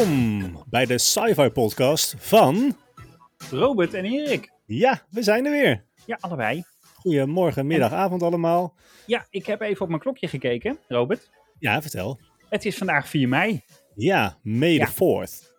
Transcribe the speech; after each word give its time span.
Welkom 0.00 0.62
bij 0.70 0.86
de 0.86 0.98
Sci-Fi 0.98 1.48
Podcast 1.48 2.14
van. 2.18 2.76
Robert 3.50 3.94
en 3.94 4.04
Erik. 4.04 4.52
Ja, 4.66 5.02
we 5.10 5.22
zijn 5.22 5.44
er 5.46 5.50
weer. 5.52 5.84
Ja, 6.06 6.16
allebei. 6.20 6.64
Goedemorgen, 6.94 7.66
middag, 7.66 7.92
avond 7.92 8.22
allemaal. 8.22 8.74
Ja, 9.06 9.26
ik 9.30 9.46
heb 9.46 9.60
even 9.60 9.82
op 9.82 9.88
mijn 9.88 10.00
klokje 10.00 10.28
gekeken, 10.28 10.78
Robert. 10.88 11.30
Ja, 11.58 11.82
vertel. 11.82 12.20
Het 12.48 12.64
is 12.64 12.76
vandaag 12.76 13.08
4 13.08 13.28
mei. 13.28 13.64
Ja, 13.94 14.38
May 14.42 14.72
Ja. 14.72 14.86
the 14.86 14.92
4th. 14.92 15.54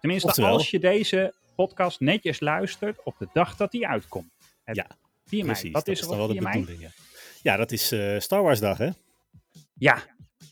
Tenminste, 0.00 0.28
Oftewel. 0.28 0.52
als 0.52 0.70
je 0.70 0.78
deze 0.78 1.34
podcast 1.56 2.00
netjes 2.00 2.40
luistert 2.40 3.02
op 3.04 3.14
de 3.18 3.28
dag 3.32 3.56
dat 3.56 3.70
die 3.70 3.86
uitkomt. 3.88 4.32
Het 4.64 4.76
Ja, 4.76 4.86
4 5.24 5.44
mei. 5.44 5.52
Precies, 5.52 5.72
dat 5.72 5.88
is 5.88 6.00
dan 6.00 6.16
wel 6.16 6.26
de 6.26 6.32
4 6.32 6.42
mei? 6.42 6.60
bedoeling. 6.60 6.82
Ja. 6.82 6.90
ja, 7.42 7.56
dat 7.56 7.72
is 7.72 7.92
eh, 7.92 8.18
Star 8.18 8.42
Wars 8.42 8.60
dag, 8.60 8.78
hè? 8.78 8.88
Ja, 9.78 10.02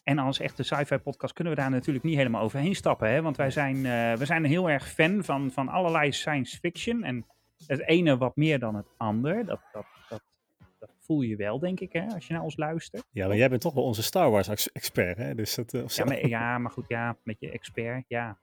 en 0.04 0.18
als 0.18 0.38
echte 0.38 0.62
sci-fi 0.62 0.98
podcast 0.98 1.32
kunnen 1.32 1.54
we 1.54 1.60
daar 1.60 1.70
natuurlijk 1.70 2.04
niet 2.04 2.16
helemaal 2.16 2.42
overheen 2.42 2.74
stappen. 2.74 3.10
Hè? 3.10 3.22
Want 3.22 3.36
wij 3.36 3.50
zijn, 3.50 3.76
eh, 3.76 4.12
we 4.12 4.24
zijn 4.24 4.44
heel 4.44 4.70
erg 4.70 4.88
fan 4.88 5.24
van, 5.24 5.50
van 5.50 5.68
allerlei 5.68 6.12
science 6.12 6.58
fiction. 6.58 7.04
En 7.04 7.26
het 7.66 7.88
ene 7.88 8.16
wat 8.16 8.36
meer 8.36 8.58
dan 8.58 8.74
het 8.74 8.86
ander. 8.96 9.46
Dat, 9.46 9.60
dat, 9.72 9.86
dat, 10.08 10.22
dat 10.78 10.90
voel 11.00 11.20
je 11.20 11.36
wel, 11.36 11.58
denk 11.58 11.80
ik, 11.80 11.92
hè, 11.92 12.06
als 12.06 12.26
je 12.26 12.32
naar 12.32 12.42
ons 12.42 12.56
luistert. 12.56 13.04
Ja, 13.10 13.26
maar 13.26 13.36
jij 13.36 13.48
bent 13.48 13.60
toch 13.60 13.74
wel 13.74 13.84
onze 13.84 14.02
Star 14.02 14.30
Wars 14.30 14.48
ex- 14.48 14.72
expert, 14.72 15.16
hè? 15.16 15.34
Dus 15.34 15.54
dat, 15.54 15.74
eh. 15.74 15.86
Ja, 15.86 16.04
maar, 16.04 16.26
ja, 16.28 16.58
maar 16.58 16.70
goed, 16.70 16.88
ja, 16.88 17.16
met 17.22 17.36
je 17.40 17.50
expert, 17.50 18.04
ja. 18.08 18.38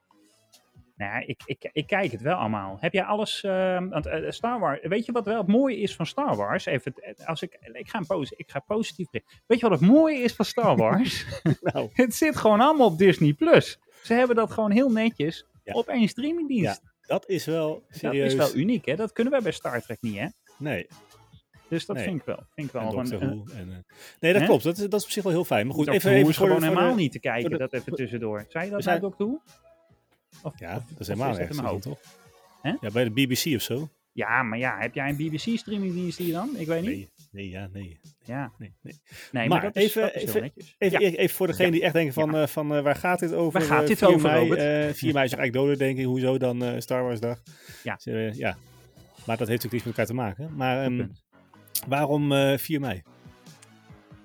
Nou 1.02 1.14
ja, 1.14 1.26
ik, 1.26 1.42
ik, 1.44 1.70
ik 1.72 1.86
kijk 1.86 2.12
het 2.12 2.20
wel 2.20 2.34
allemaal. 2.36 2.76
Heb 2.80 2.92
jij 2.92 3.02
alles, 3.02 3.42
ehm, 3.44 3.88
want 3.88 4.06
eh, 4.06 4.30
Star 4.30 4.58
Wars, 4.60 4.78
weet 4.82 5.06
je 5.06 5.12
wat 5.12 5.24
wel 5.24 5.38
het 5.38 5.46
mooie 5.46 5.76
is 5.76 5.96
van 5.96 6.06
Star 6.06 6.36
Wars? 6.36 6.66
Even, 6.66 6.92
eh, 6.94 7.26
als 7.26 7.42
ik, 7.42 7.58
ik 7.72 7.88
ga, 7.88 7.98
een 8.08 8.26
ik 8.36 8.50
ga 8.50 8.58
positief. 8.60 9.08
Weet 9.46 9.60
je 9.60 9.68
wat 9.68 9.80
het 9.80 9.88
mooie 9.90 10.18
is 10.18 10.32
van 10.34 10.44
Star 10.44 10.76
Wars? 10.82 11.24
Nou, 11.60 11.88
het 12.02 12.14
zit 12.14 12.36
gewoon 12.36 12.60
allemaal 12.60 12.86
op 12.86 12.98
Disney+. 12.98 13.32
Plus. 13.32 13.78
Ze 14.02 14.14
hebben 14.14 14.36
dat 14.36 14.50
gewoon 14.52 14.70
heel 14.70 14.90
netjes 14.90 15.46
Ja. 15.64 15.72
op 15.72 15.88
één 15.88 16.08
streamingdienst. 16.08 16.82
dat 17.06 17.28
is 17.28 17.44
wel 17.44 17.68
dat 17.88 17.98
serieus. 17.98 18.32
is 18.32 18.38
wel 18.38 18.54
uniek, 18.54 18.84
hè? 18.86 18.96
Dat 18.96 19.12
kunnen 19.12 19.32
wij 19.32 19.42
bij 19.42 19.52
Star 19.52 19.82
Trek 19.82 19.98
niet, 20.00 20.18
hè? 20.18 20.26
Nee, 20.58 20.86
Dus 21.68 21.86
dat 21.86 21.96
Nee. 21.96 22.04
vind 22.04 22.18
ik 22.20 22.24
wel. 22.26 22.38
Vind 22.54 22.66
ik 22.66 22.72
wel 22.72 22.82
en 23.00 23.12
een-. 23.22 23.48
En, 23.56 23.68
eh, 23.70 23.94
nee, 24.20 24.32
dat 24.32 24.40
Hè? 24.42 24.46
klopt. 24.48 24.62
Dat 24.62 24.76
is, 24.78 24.88
dat 24.88 25.00
is 25.00 25.04
op 25.06 25.10
zich 25.12 25.22
wel 25.22 25.32
heel 25.32 25.44
fijn. 25.44 25.66
Maar 25.66 25.74
goed, 25.74 25.88
even, 25.88 26.10
even 26.12 26.34
gewoon 26.34 26.60
de- 26.60 26.66
helemaal 26.66 26.94
niet 26.94 27.12
te 27.12 27.20
kijken, 27.20 27.50
de- 27.50 27.56
dat 27.58 27.72
even 27.72 27.92
tussendoor. 27.94 28.44
Zei 28.48 28.64
je 28.64 28.70
dat 28.70 28.82
zijn- 28.82 29.00
Doctor 29.00 29.26
Who? 29.26 29.40
Of, 30.42 30.58
Ja, 30.58 30.76
of- 30.76 30.82
dat 30.88 31.00
is 31.00 31.06
helemaal 31.06 31.34
mijn 31.62 31.80
toch? 31.80 31.98
Ja, 32.62 32.90
bij 32.92 33.04
de 33.04 33.10
BBC 33.10 33.54
of 33.54 33.62
zo? 33.62 33.88
Ja, 34.12 34.42
maar 34.42 34.58
ja, 34.58 34.78
heb 34.78 34.94
jij 34.94 35.08
een 35.08 35.16
BBC-streamingdienst 35.16 36.18
hier 36.18 36.32
dan? 36.32 36.56
Ik 36.56 36.66
weet 36.66 36.82
niet. 36.82 36.90
Nee, 36.90 37.08
nee, 37.30 37.48
ja, 37.48 37.68
nee. 37.72 38.00
Ja, 38.24 38.52
nee, 38.58 38.74
nee. 38.82 38.94
nee, 39.32 39.48
Maar 39.48 39.48
maar, 39.48 39.60
dat 39.72 39.76
is, 39.76 39.82
even- 39.96 40.14
is 40.14 40.22
even-. 40.22 40.50
Even, 40.78 41.00
Ja. 41.00 41.08
even 41.16 41.36
voor 41.36 41.46
degene 41.46 41.70
die 41.70 41.82
echt 41.82 41.92
denken 41.92 42.12
van, 42.14 42.36
eh, 42.36 42.46
van 42.46 42.74
eh, 42.74 42.82
waar 42.82 42.96
gaat 42.96 43.18
dit 43.18 43.32
over? 43.32 43.58
Waar 43.60 43.68
gaat 43.68 43.82
Eh, 43.82 43.88
dit 43.88 43.98
4 43.98 44.08
over, 44.08 44.30
mei, 44.30 44.40
Robert? 44.48 44.96
4 44.96 45.12
mei 45.12 45.24
is 45.24 45.32
eigenlijk 45.34 45.52
doden, 45.52 45.78
denk 45.78 45.98
ik. 45.98 46.04
Hoezo 46.04 46.38
dan 46.38 46.82
Star 46.82 47.02
Wars 47.02 47.20
dag? 47.20 47.42
Ja. 47.82 47.98
Dus, 48.04 48.36
ja. 48.36 48.56
Maar 49.26 49.36
dat 49.36 49.48
heeft 49.48 49.62
natuurlijk 49.62 49.72
niets 49.72 49.84
met 49.84 49.94
elkaar 49.96 50.06
te 50.06 50.14
maken. 50.44 50.56
Maar 50.56 50.84
ehm, 50.84 51.06
waarom 51.88 52.32
eh 52.32 52.58
4 52.58 52.80
mei? 52.80 53.02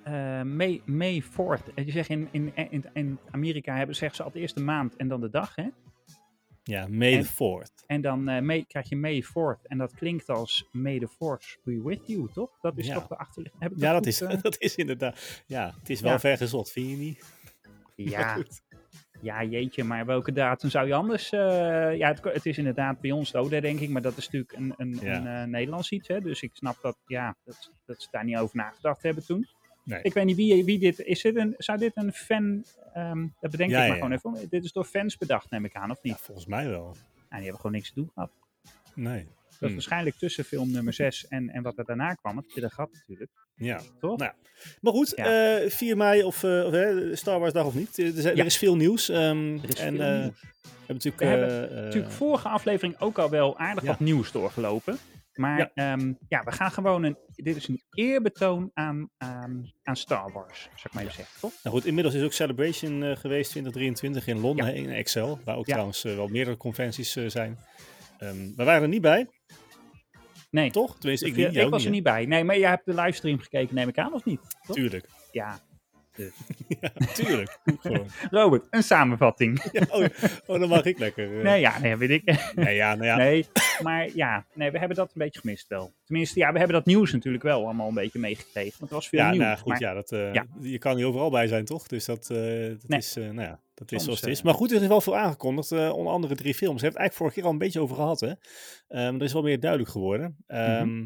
Eh, 0.04 0.42
May, 0.42 0.82
May 0.86 1.24
4th. 1.24 1.74
Eh, 1.76 1.86
Je 1.86 1.92
zegt 1.92 2.10
in, 2.10 2.28
in, 2.32 2.52
in, 2.70 2.86
in 2.94 3.18
Amerika 3.32 3.76
hebben, 3.76 3.96
zeggen 3.96 4.16
ze 4.18 4.24
altijd 4.24 4.44
eerst 4.44 4.56
de 4.56 4.62
maand 4.64 4.96
en 4.96 5.08
dan 5.08 5.22
de 5.22 5.30
dag. 5.30 5.56
Hè? 5.56 5.66
Ja, 6.68 6.88
May 6.88 7.14
En- 7.18 7.22
the 7.24 7.28
4th. 7.34 7.84
En 7.86 8.02
dan 8.02 8.28
eh, 8.28 8.42
May, 8.42 8.66
krijg 8.68 8.90
je 8.90 8.96
May 8.96 9.24
4th. 9.24 9.62
En 9.68 9.78
dat 9.78 9.94
klinkt 9.94 10.30
als 10.30 10.68
May 10.72 11.00
the 11.00 11.08
Force 11.08 11.58
be 11.64 11.82
with 11.84 12.02
you, 12.08 12.28
toch? 12.34 12.58
Dat 12.62 12.78
is 12.78 12.88
Ja. 12.88 12.94
toch 12.94 13.08
de 13.08 13.18
achterliggende. 13.18 13.66
Heb 13.66 13.74
ik 13.76 13.82
Ja, 13.82 13.94
dat 13.94 14.06
is, 14.06 14.22
eh? 14.22 14.42
dat 14.42 14.56
is 14.60 14.76
inderdaad. 14.76 15.44
Ja, 15.46 15.74
het 15.80 15.90
is 15.90 16.02
wel 16.02 16.12
Ja. 16.12 16.20
ver 16.20 16.38
gezocht, 16.38 16.72
vind 16.72 16.90
je 16.90 16.96
niet? 16.96 17.24
Ja, 17.96 18.38
ja, 19.22 19.44
jeetje. 19.44 19.84
Maar 19.84 20.06
welke 20.06 20.32
datum 20.32 20.70
zou 20.70 20.88
je 20.88 20.94
anders... 20.94 21.32
eh, 21.32 21.98
ja, 21.98 22.08
het, 22.08 22.24
het 22.24 22.46
is 22.46 22.58
inderdaad 22.58 23.00
bij 23.00 23.12
ons 23.12 23.32
doden, 23.32 23.62
denk 23.62 23.80
ik. 23.80 23.90
Maar 23.90 24.02
dat 24.02 24.18
is 24.18 24.30
natuurlijk 24.30 24.54
een, 24.54 24.74
een, 24.78 25.00
Ja. 25.02 25.42
een 25.44 25.50
Nederlands 25.50 25.92
iets. 25.92 26.08
Hè? 26.08 26.22
Dus 26.22 26.42
ik 26.42 26.50
snap 26.54 26.78
dat, 26.82 26.98
ja, 27.06 27.36
dat, 27.46 27.72
dat 27.86 28.02
ze 28.02 28.08
daar 28.12 28.24
niet 28.26 28.38
over 28.38 28.56
nagedacht 28.58 29.04
hebben 29.04 29.26
toen. 29.26 29.48
Nee. 29.88 30.00
Ik 30.02 30.14
weet 30.14 30.26
niet 30.26 30.36
wie, 30.36 30.66
wie 30.66 30.80
dit 30.80 31.00
is. 31.00 31.22
Dit 31.22 31.36
een, 31.36 31.56
zou 31.58 31.78
dit 31.78 31.92
een 31.96 32.14
fan. 32.14 32.66
ehm, 32.94 33.28
dat 33.40 33.52
bedenk 33.52 33.70
Ja, 33.70 33.82
ik 33.84 33.88
maar 34.02 34.12
ja, 34.12 34.18
gewoon 34.18 34.34
even. 34.38 34.50
Dit 34.50 34.64
is 34.64 34.72
door 34.72 34.86
fans 34.86 35.18
bedacht, 35.18 35.50
neem 35.50 35.66
ik 35.66 35.74
aan, 35.76 35.92
of 35.92 36.00
Ja, 36.02 36.10
niet? 36.12 36.20
volgens 36.22 36.48
mij 36.48 36.70
wel. 36.70 36.84
Nou, 36.84 36.96
die 37.30 37.40
hebben 37.42 37.56
gewoon 37.56 37.72
niks 37.72 37.88
te 37.90 37.96
doen 37.96 38.12
gehad. 38.14 38.32
Nee. 38.94 39.24
Dat 39.24 39.30
is 39.50 39.58
Hmm. 39.60 39.74
waarschijnlijk 39.74 40.16
tussen 40.16 40.44
film 40.44 40.72
nummer 40.72 40.94
6 40.94 41.28
en, 41.28 41.50
en 41.50 41.64
wat 41.64 41.78
er 41.78 41.86
daarna 41.86 42.14
kwam. 42.14 42.38
Het 42.38 42.46
zit 42.52 42.64
een 42.64 42.72
gat 42.72 42.90
natuurlijk, 42.94 43.32
Ja. 43.56 43.82
toch? 44.00 44.18
Nou, 44.18 44.32
Maar 44.82 44.94
goed, 44.94 45.14
Ja. 45.16 45.58
eh 45.60 45.70
4 45.70 45.98
mei 45.98 46.24
of, 46.24 46.44
eh, 46.44 46.66
of 46.66 46.72
hè, 46.72 47.16
Star 47.16 47.40
Wars 47.40 47.54
dag 47.54 47.66
of 47.66 47.74
niet. 47.76 47.98
Er, 47.98 48.12
zijn- 48.14 48.36
Ja. 48.36 48.40
er 48.42 48.46
is 48.46 48.58
veel 48.58 48.76
nieuws. 48.76 49.10
ehm, 49.10 49.58
er 49.64 49.70
is 49.70 49.80
en 49.80 49.96
veel 49.96 50.06
eh, 50.06 50.22
nieuws. 50.22 50.42
we 50.42 50.68
hebben 50.68 50.96
natuurlijk... 50.96 51.20
We 51.20 51.26
hebben 51.26 51.70
eh, 51.70 51.78
eh, 51.78 51.84
natuurlijk 51.84 52.14
vorige 52.14 52.48
aflevering 52.48 53.00
ook 53.00 53.18
al 53.18 53.30
wel 53.30 53.58
aardig 53.58 53.84
ja. 53.84 53.90
wat 53.90 54.00
nieuws 54.00 54.32
doorgelopen. 54.32 54.98
Maar 55.38 55.58
Ja. 55.58 55.72
ja. 55.74 55.98
ja, 56.28 56.44
we 56.44 56.52
gaan 56.52 56.72
gewoon 56.72 57.04
een. 57.04 57.18
Dit 57.36 57.56
is 57.56 57.68
een 57.68 57.82
eerbetoon 57.92 58.72
aan, 58.74 59.10
aan, 59.18 59.72
aan 59.84 59.96
Star 59.96 60.32
Wars, 60.32 60.62
zou 60.62 60.80
ik 60.84 60.94
maar 60.94 61.04
even 61.04 61.16
zeggen, 61.16 61.40
toch? 61.40 61.54
Nou 61.64 61.76
goed, 61.76 61.86
inmiddels 61.86 62.16
is 62.16 62.24
ook 62.24 62.34
Celebration 62.34 63.04
eh, 63.04 63.16
geweest 63.18 63.50
2023 63.50 64.28
in 64.28 64.40
Londen, 64.40 64.76
in 64.76 64.90
Excel. 64.90 65.40
Waar 65.44 65.58
ook 65.58 65.66
trouwens 65.66 66.04
eh, 66.04 66.16
wel 66.16 66.28
meerdere 66.28 66.58
conventies 66.58 67.16
eh, 67.16 67.28
zijn. 67.28 67.58
Ehm, 68.18 68.38
we 68.56 68.64
waren 68.64 68.82
er 68.82 68.88
niet 68.88 69.02
bij, 69.02 69.28
Nee, 70.52 70.72
toch? 70.72 70.98
Tenminste, 70.98 71.28
ik 71.28 71.36
ik, 71.36 71.48
niet. 71.52 71.60
ook 71.60 71.70
was 71.70 71.86
er 71.86 71.92
niet, 71.92 72.04
bij. 72.04 72.26
Nee, 72.26 72.44
maar 72.44 72.58
jij 72.58 72.70
hebt 72.70 72.86
de 72.86 72.94
livestream 72.94 73.40
gekeken, 73.40 73.76
neem 73.76 73.88
ik 73.88 73.98
aan, 73.98 74.14
of 74.14 74.26
niet? 74.26 74.40
Toch? 74.66 74.76
Tuurlijk. 74.76 75.10
Ja. 75.32 75.60
ja, 76.82 76.92
tuurlijk. 77.14 77.60
Gewoon. 77.82 78.08
Robert, 78.32 78.68
een 78.70 78.84
samenvatting. 78.84 79.62
Ja, 79.72 79.86
oh, 79.90 80.06
oh, 80.46 80.60
dan 80.60 80.70
mag 80.70 80.84
ik 80.86 81.00
lekker. 81.00 81.38
eh. 81.38 81.44
Nee, 81.44 81.60
ja, 81.60 81.80
nee, 81.80 81.96
weet 81.96 82.10
ik. 82.10 82.52
Nee, 82.56 82.76
ja, 82.76 82.96
nou 82.96 83.06
ja. 83.06 83.16
Nee, 83.16 83.46
maar 83.82 84.10
ja, 84.16 84.46
nee, 84.54 84.72
we 84.72 84.78
hebben 84.80 84.98
dat 84.98 85.08
een 85.08 85.14
beetje 85.24 85.40
gemist 85.40 85.68
wel. 85.68 85.94
Tenminste, 86.06 86.40
ja, 86.40 86.52
we 86.52 86.58
hebben 86.58 86.76
dat 86.76 86.86
nieuws 86.86 87.12
natuurlijk 87.12 87.44
wel 87.44 87.64
allemaal 87.66 87.88
een 87.88 87.94
beetje 87.94 88.20
meegekregen. 88.20 88.76
Want 88.80 88.92
er 88.92 88.98
was 88.98 89.08
veel 89.10 89.20
ja, 89.20 89.32
nieuws. 89.32 89.44
nou, 89.44 89.58
goed, 89.58 89.68
maar- 89.68 89.80
ja, 89.82 89.94
dat, 89.94 90.12
eh, 90.12 90.34
Ja. 90.34 90.46
je 90.60 90.78
kan 90.78 90.96
niet 90.96 91.06
overal 91.06 91.30
bij 91.30 91.48
zijn, 91.48 91.66
toch? 91.66 91.88
Dus 91.88 92.06
dat, 92.06 92.30
eh, 92.30 92.38
dat 92.68 92.88
Nee. 92.88 93.00
is, 93.00 93.16
eh, 93.16 93.24
nou 93.24 93.42
ja, 93.48 93.60
dat 93.74 93.92
is 93.92 93.98
Soms, 93.98 94.04
zoals 94.04 94.22
het 94.22 94.30
is. 94.30 94.42
Maar 94.42 94.54
goed, 94.54 94.72
er 94.72 94.82
is 94.82 94.88
wel 94.88 95.02
veel 95.02 95.18
aangekondigd. 95.18 95.72
onder 95.72 96.14
andere 96.14 96.36
drie 96.36 96.54
films. 96.54 96.82
Daar 96.82 96.92
hebben 96.92 97.02
we 97.02 97.08
het 97.08 97.16
eigenlijk 97.16 97.16
vorige 97.16 97.36
keer 97.36 97.44
al 97.44 97.52
een 97.52 97.58
beetje 97.58 97.80
over 97.82 97.96
gehad, 97.96 98.20
hè? 98.20 98.32
Ehm, 98.88 99.16
er 99.16 99.24
is 99.24 99.34
wel 99.34 99.42
meer 99.42 99.60
duidelijk 99.60 99.92
geworden. 99.92 100.38
Mhm. 100.48 100.60
Ehm, 100.60 101.06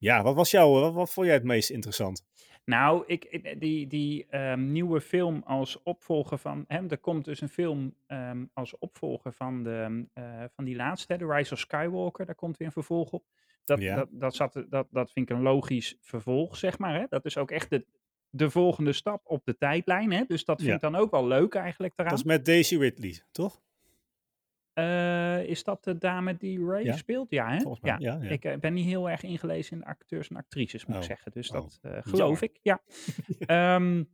Ja, 0.00 0.22
wat 0.22 0.34
was 0.34 0.50
jouw, 0.50 0.70
wat, 0.72 0.94
wat 0.94 1.12
vond 1.12 1.26
jij 1.26 1.34
het 1.34 1.44
meest 1.44 1.70
interessant? 1.70 2.22
Nou, 2.68 3.04
ik, 3.06 3.24
ik- 3.24 3.60
die, 3.60 3.86
die 3.86 4.26
ehm, 4.26 4.72
nieuwe 4.72 5.00
film 5.00 5.42
als 5.44 5.82
opvolger 5.82 6.38
van 6.38 6.64
hem, 6.66 6.86
er 6.90 6.98
komt 6.98 7.24
dus 7.24 7.40
een 7.40 7.48
film 7.48 7.94
ehm, 8.06 8.44
als 8.52 8.78
opvolger 8.78 9.32
van, 9.32 9.62
de, 9.62 10.04
eh, 10.12 10.44
van 10.54 10.64
die 10.64 10.76
laatste, 10.76 11.12
hè, 11.12 11.18
The 11.18 11.26
Rise 11.32 11.52
of 11.52 11.58
Skywalker, 11.58 12.26
daar 12.26 12.34
komt 12.34 12.56
weer 12.56 12.66
een 12.66 12.72
vervolg 12.72 13.12
op. 13.12 13.24
Dat, 13.64 13.80
Ja. 13.80 13.96
dat, 13.96 14.08
dat, 14.12 14.34
zat, 14.34 14.64
dat, 14.68 14.86
dat 14.90 15.12
vind 15.12 15.30
ik 15.30 15.36
een 15.36 15.42
logisch 15.42 15.96
vervolg, 16.00 16.56
zeg 16.56 16.78
maar. 16.78 16.94
Hè? 16.94 17.04
Dat 17.08 17.24
is 17.24 17.36
ook 17.36 17.50
echt 17.50 17.70
de, 17.70 17.86
de 18.30 18.50
volgende 18.50 18.92
stap 18.92 19.20
op 19.24 19.44
de 19.44 19.56
tijdlijn. 19.56 20.12
Hè? 20.12 20.24
Dus 20.26 20.44
dat 20.44 20.56
vind 20.56 20.68
Ja. 20.68 20.74
ik 20.74 20.80
dan 20.80 20.96
ook 20.96 21.10
wel 21.10 21.26
leuk 21.26 21.54
eigenlijk 21.54 21.96
daaraan. 21.96 22.16
Dat 22.16 22.24
is 22.24 22.30
met 22.32 22.44
Daisy 22.44 22.76
Ridley, 22.76 23.22
toch? 23.30 23.60
Eh, 24.78 25.42
is 25.44 25.64
dat 25.64 25.84
de 25.84 25.98
dame 25.98 26.36
die 26.36 26.64
Ray 26.64 26.84
Ja. 26.84 26.96
speelt? 26.96 27.30
Ja, 27.30 27.50
hè? 27.50 27.60
Volgens 27.60 27.80
mij, 27.82 27.96
ja, 27.98 28.18
ja. 28.22 28.30
Ik 28.30 28.44
eh, 28.44 28.56
ben 28.58 28.74
niet 28.74 28.86
heel 28.86 29.10
erg 29.10 29.22
ingelezen 29.22 29.72
in 29.72 29.78
de 29.78 29.86
acteurs 29.86 30.28
en 30.28 30.36
actrices, 30.36 30.84
moet 30.86 30.96
Oh, 30.96 31.02
ik 31.02 31.08
zeggen. 31.08 31.32
Dus 31.32 31.48
oh, 31.48 31.54
dat 31.54 31.78
eh, 31.82 31.98
geloof 32.00 32.42
ik, 32.42 32.58
ja. 32.62 32.80
Ehm, 33.46 34.04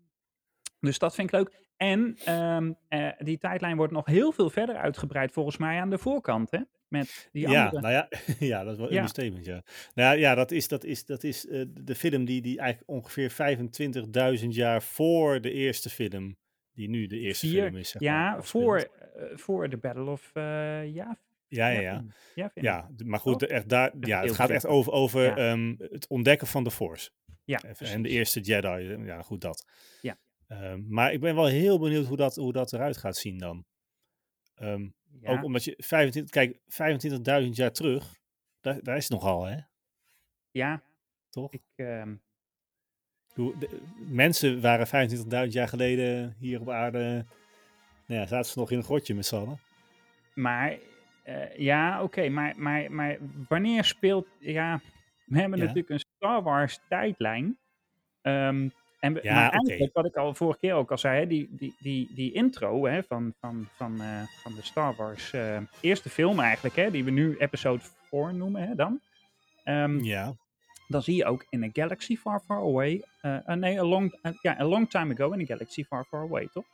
dus 0.80 0.98
dat 0.98 1.14
vind 1.14 1.28
ik 1.28 1.34
leuk. 1.34 1.62
En 1.76 2.16
ehm, 2.24 2.72
eh, 2.88 3.08
die 3.18 3.38
tijdlijn 3.38 3.76
wordt 3.76 3.92
nog 3.92 4.06
heel 4.06 4.32
veel 4.32 4.50
verder 4.50 4.76
uitgebreid, 4.76 5.32
volgens 5.32 5.56
mij, 5.56 5.80
aan 5.80 5.90
de 5.90 5.98
voorkant, 5.98 6.50
hè? 6.50 6.60
Met 6.88 7.28
die 7.32 7.48
Ja, 7.48 7.64
andere... 7.64 7.82
nou 7.82 7.94
ja, 7.94 8.08
ja, 8.54 8.64
dat 8.64 8.72
is 8.72 8.78
wel 8.78 8.86
een 8.86 8.92
Ja. 8.92 8.98
understatement, 8.98 9.44
ja. 9.44 9.62
Nou 9.94 10.08
ja, 10.08 10.12
ja, 10.12 10.34
dat 10.34 10.50
is, 10.50 10.68
dat 10.68 10.84
is, 10.84 11.04
dat 11.06 11.24
is 11.24 11.40
de 11.70 11.94
film 11.94 12.24
die, 12.24 12.42
die 12.42 12.58
eigenlijk 12.58 12.90
ongeveer 12.90 13.30
25.000 14.40 14.46
jaar 14.48 14.82
voor 14.82 15.40
de 15.40 15.52
eerste 15.52 15.90
film, 15.90 16.36
die 16.72 16.88
nu 16.88 17.06
de 17.06 17.18
eerste 17.18 17.46
Vier, 17.46 17.62
film 17.62 17.76
is, 17.76 17.88
zeg 17.88 18.02
maar, 18.02 18.10
ja, 18.10 18.42
voor, 18.42 18.88
voor 19.34 19.68
de 19.68 19.76
Battle 19.76 20.10
of 20.10 20.30
uh, 20.34 20.42
ja, 20.94 21.18
Ja, 21.48 21.68
ja, 21.68 22.04
ja. 22.34 22.50
ja, 22.54 22.90
maar 23.04 23.20
goed, 23.20 23.42
echt 23.46 23.68
daar, 23.68 23.92
ja, 24.00 24.20
het 24.22 24.32
gaat 24.34 24.50
echt 24.50 24.66
over, 24.66 24.92
over 24.92 25.22
Ja. 25.24 25.36
ehm, 25.36 25.74
het 25.78 26.06
ontdekken 26.08 26.46
van 26.46 26.64
de 26.64 26.70
Force. 26.70 27.10
ja 27.44 27.58
en 27.78 28.02
de 28.02 28.08
eerste 28.08 28.40
Jedi, 28.40 28.96
ja, 29.04 29.22
goed 29.22 29.40
dat. 29.40 29.68
Ja. 30.02 30.18
Ehm, 30.48 30.82
maar 30.88 31.12
ik 31.12 31.20
ben 31.20 31.34
wel 31.34 31.46
heel 31.46 31.78
benieuwd 31.78 32.06
hoe 32.06 32.16
dat, 32.16 32.36
hoe 32.36 32.52
dat 32.52 32.72
eruit 32.72 32.96
gaat 32.96 33.16
zien 33.16 33.38
dan. 33.38 33.64
Ehm, 34.54 34.88
Ja, 35.20 35.30
Ook 35.32 35.42
omdat 35.44 35.64
je 35.64 35.74
25, 35.76 36.32
kijk, 36.32 36.58
25.000 37.44 37.56
jaar 37.56 37.72
terug, 37.72 38.18
daar, 38.60 38.82
daar 38.82 38.96
is 38.96 39.02
het 39.02 39.12
nogal, 39.12 39.44
hè? 39.44 39.56
ja 40.50 40.82
Toch? 41.30 41.52
ik, 41.52 41.62
de- 43.34 43.80
mensen 44.08 44.60
waren 44.60 44.86
25.000 45.46 45.52
jaar 45.52 45.68
geleden 45.68 46.34
hier 46.38 46.60
op 46.60 46.70
aarde. 46.70 47.26
Nou 48.06 48.20
ja, 48.20 48.26
zaten 48.26 48.50
ze 48.50 48.58
nog 48.58 48.70
in 48.70 48.76
een 48.78 48.84
grotje 48.84 49.14
met 49.14 49.26
z'n 49.26 49.34
allen. 49.36 49.58
Maar 50.34 50.76
eh, 51.22 51.56
ja, 51.58 52.02
oké, 52.02 52.28
maar, 52.28 52.52
maar, 52.56 52.92
maar 52.92 53.16
wanneer 53.48 53.84
speelt. 53.84 54.26
Ja, 54.38 54.80
we 55.24 55.38
hebben 55.40 55.58
Ja. 55.58 55.64
natuurlijk 55.64 55.90
een 55.90 56.04
Star 56.16 56.42
Wars 56.42 56.80
tijdlijn. 56.88 57.58
Ehm, 58.22 58.68
En 59.00 59.12
we- 59.12 59.20
Ja, 59.22 59.50
eigenlijk, 59.50 59.94
wat 59.94 60.06
ik 60.06 60.16
al 60.16 60.34
vorige 60.34 60.58
keer 60.58 60.74
ook 60.74 60.90
al 60.90 60.98
zei, 60.98 61.18
hè, 61.20 61.26
die, 61.26 61.48
die, 61.50 61.74
die, 61.78 62.10
die 62.14 62.32
intro 62.32 62.86
hè, 62.86 63.02
van, 63.02 63.34
van, 63.40 63.68
van, 63.76 64.00
eh, 64.00 64.22
van 64.42 64.54
de 64.54 64.62
Star 64.62 64.94
Wars 64.94 65.32
eh, 65.32 65.58
eerste 65.80 66.08
film 66.08 66.40
eigenlijk, 66.40 66.76
hè, 66.76 66.90
die 66.90 67.04
we 67.04 67.10
nu 67.10 67.36
episode 67.38 67.82
4 68.10 68.34
noemen 68.34 68.68
hè, 68.68 68.74
dan. 68.74 69.00
Ehm, 69.64 69.98
Ja, 69.98 70.34
dan 70.88 71.02
zie 71.02 71.16
je 71.16 71.24
ook 71.24 71.46
in 71.48 71.62
a 71.64 71.68
galaxy 71.72 72.16
far, 72.16 72.40
far 72.40 72.58
away. 72.58 73.02
nee, 73.46 73.78
a 73.80 73.84
long, 73.84 74.18
ja, 74.42 74.56
a 74.60 74.64
long 74.64 74.90
time 74.90 75.14
ago 75.14 75.30
in 75.32 75.40
a 75.40 75.44
galaxy 75.44 75.84
far, 75.84 76.04
far 76.04 76.20
away, 76.20 76.48
toch? 76.52 76.64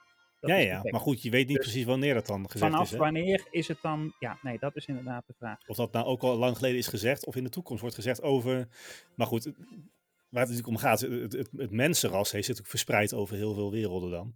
Dat 0.41 0.51
ja, 0.51 0.57
ja. 0.57 0.81
Maar 0.83 1.01
goed, 1.01 1.23
je 1.23 1.31
weet 1.31 1.47
niet 1.47 1.57
Dus 1.57 1.67
precies 1.67 1.85
wanneer 1.85 2.15
dat 2.15 2.27
dan 2.27 2.51
gezegd 2.51 2.71
Vanaf 2.71 2.87
is. 2.87 2.91
Hè? 2.91 2.99
wanneer 2.99 3.47
is 3.51 3.69
het 3.69 3.79
dan? 3.83 4.15
Ja, 4.19 4.39
nee, 4.43 4.59
dat 4.59 4.77
is 4.77 4.87
inderdaad 4.87 5.27
de 5.27 5.35
vraag. 5.39 5.59
Of 5.67 5.77
dat 5.77 5.93
nou 5.93 6.07
ook 6.07 6.23
al 6.23 6.37
lang 6.37 6.57
geleden 6.57 6.79
is 6.79 6.87
gezegd, 6.87 7.27
of 7.27 7.37
in 7.37 7.45
de 7.45 7.51
toekomst 7.51 7.81
wordt 7.81 7.97
gezegd 7.97 8.23
over. 8.23 8.69
Maar 9.15 9.27
goed, 9.27 9.45
waar 9.45 10.43
het 10.43 10.51
natuurlijk 10.51 10.67
om 10.67 10.77
gaat, 10.77 11.01
het, 11.01 11.33
het, 11.33 11.51
het 11.57 11.71
mensenras 11.71 12.33
heeft 12.33 12.49
natuurlijk 12.49 12.69
verspreid 12.69 13.15
over 13.15 13.37
heel 13.37 13.55
veel 13.55 13.71
werelden 13.71 14.11
dan. 14.11 14.35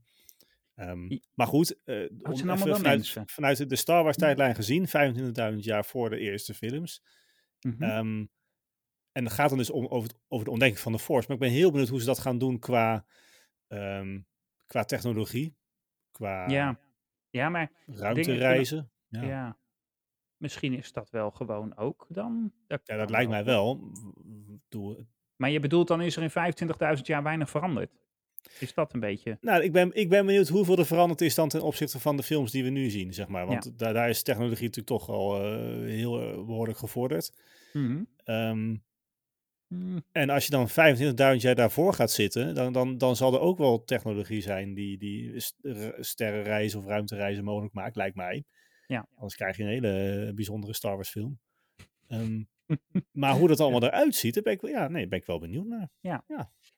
Ehm, 0.74 1.18
maar 1.34 1.46
goed, 1.46 1.76
wel 1.84 2.16
vanuit, 2.56 3.16
vanuit 3.26 3.68
de 3.68 3.76
Star 3.76 4.02
Wars 4.02 4.16
tijdlijn 4.16 4.54
gezien, 4.54 4.86
25.000 4.88 5.64
jaar 5.64 5.84
voor 5.84 6.10
de 6.10 6.18
eerste 6.18 6.54
films. 6.54 7.02
Mhm. 7.60 7.82
Ehm, 7.82 8.24
en 9.12 9.24
het 9.24 9.32
gaat 9.32 9.48
dan 9.48 9.58
dus 9.58 9.70
om, 9.70 9.86
over, 9.86 10.08
het, 10.08 10.18
over 10.28 10.44
de 10.44 10.50
ontdekking 10.50 10.80
van 10.80 10.92
de 10.92 10.98
Force. 10.98 11.26
Maar 11.28 11.36
ik 11.36 11.42
ben 11.42 11.52
heel 11.52 11.70
benieuwd 11.70 11.88
hoe 11.88 12.00
ze 12.00 12.06
dat 12.06 12.18
gaan 12.18 12.38
doen 12.38 12.58
qua, 12.58 13.06
ehm, 13.68 14.20
qua 14.66 14.84
technologie, 14.84 15.56
qua 16.14 16.48
ja. 16.48 16.78
ja, 17.30 17.48
maar 17.48 17.70
ruimtereizen. 17.86 18.90
ja. 19.08 19.22
Ja. 19.22 19.56
misschien 20.36 20.72
is 20.72 20.92
dat 20.92 21.10
wel 21.10 21.30
gewoon 21.30 21.76
ook 21.76 22.06
dan. 22.08 22.52
ja, 22.66 22.96
dat 22.96 23.10
lijkt 23.10 23.30
mij 23.30 23.44
wel. 23.44 23.92
Maar 25.36 25.50
je 25.50 25.60
bedoelt 25.60 25.88
dan 25.88 26.00
is 26.00 26.16
er 26.16 26.22
in 26.22 26.54
25.000 26.96 27.02
jaar 27.02 27.22
weinig 27.22 27.50
veranderd? 27.50 27.90
Is 28.58 28.74
dat 28.74 28.94
een 28.94 29.00
beetje? 29.00 29.38
Nou, 29.40 29.62
ik 29.62 29.72
ben, 29.72 29.90
ik 29.94 30.08
ben 30.08 30.26
benieuwd 30.26 30.48
hoeveel 30.48 30.78
er 30.78 30.86
veranderd 30.86 31.20
is 31.20 31.34
dan 31.34 31.48
ten 31.48 31.62
opzichte 31.62 32.00
van 32.00 32.16
de 32.16 32.22
films 32.22 32.50
die 32.50 32.64
we 32.64 32.70
nu 32.70 32.90
zien, 32.90 33.14
zeg 33.14 33.28
maar. 33.28 33.46
Want 33.46 33.78
daar, 33.78 33.92
daar 33.92 34.08
is 34.08 34.22
technologie 34.22 34.66
natuurlijk 34.66 34.86
toch 34.86 35.08
al 35.08 35.42
eh, 35.42 35.50
heel 35.88 36.20
eh, 36.20 36.34
behoorlijk 36.34 36.78
gevorderd. 36.78 37.32
Mm, 37.72 38.08
en 40.12 40.30
als 40.30 40.46
je 40.46 40.50
dan 40.50 40.68
25.000 40.68 41.42
jaar 41.42 41.54
daarvoor 41.54 41.94
gaat 41.94 42.10
zitten, 42.10 42.54
dan, 42.54 42.72
dan, 42.72 42.98
dan 42.98 43.16
zal 43.16 43.34
er 43.34 43.40
ook 43.40 43.58
wel 43.58 43.84
technologie 43.84 44.40
zijn 44.40 44.74
die, 44.74 44.98
die 44.98 45.32
sterrenreizen 46.00 46.78
of 46.78 46.86
ruimtereizen 46.86 47.44
mogelijk 47.44 47.74
maakt, 47.74 47.96
lijkt 47.96 48.16
mij. 48.16 48.44
Ja. 48.86 49.08
Anders 49.14 49.36
krijg 49.36 49.56
je 49.56 49.62
een 49.62 49.68
hele 49.68 50.26
eh, 50.26 50.34
bijzondere 50.34 50.74
Star 50.74 50.94
Wars 50.94 51.10
film. 51.10 51.38
Ehm, 52.08 52.42
maar 53.12 53.34
hoe 53.34 53.48
dat 53.48 53.60
allemaal 53.60 53.82
eruit 53.82 54.14
ziet, 54.14 54.34
daar 54.34 54.42
ben 54.42 54.52
ik, 54.52 54.60
wel- 54.60 54.70
ja, 54.70 54.88
nee, 54.88 55.08
ben 55.08 55.18
ik 55.18 55.26
wel 55.26 55.38
benieuwd 55.38 55.66
naar. 55.66 55.90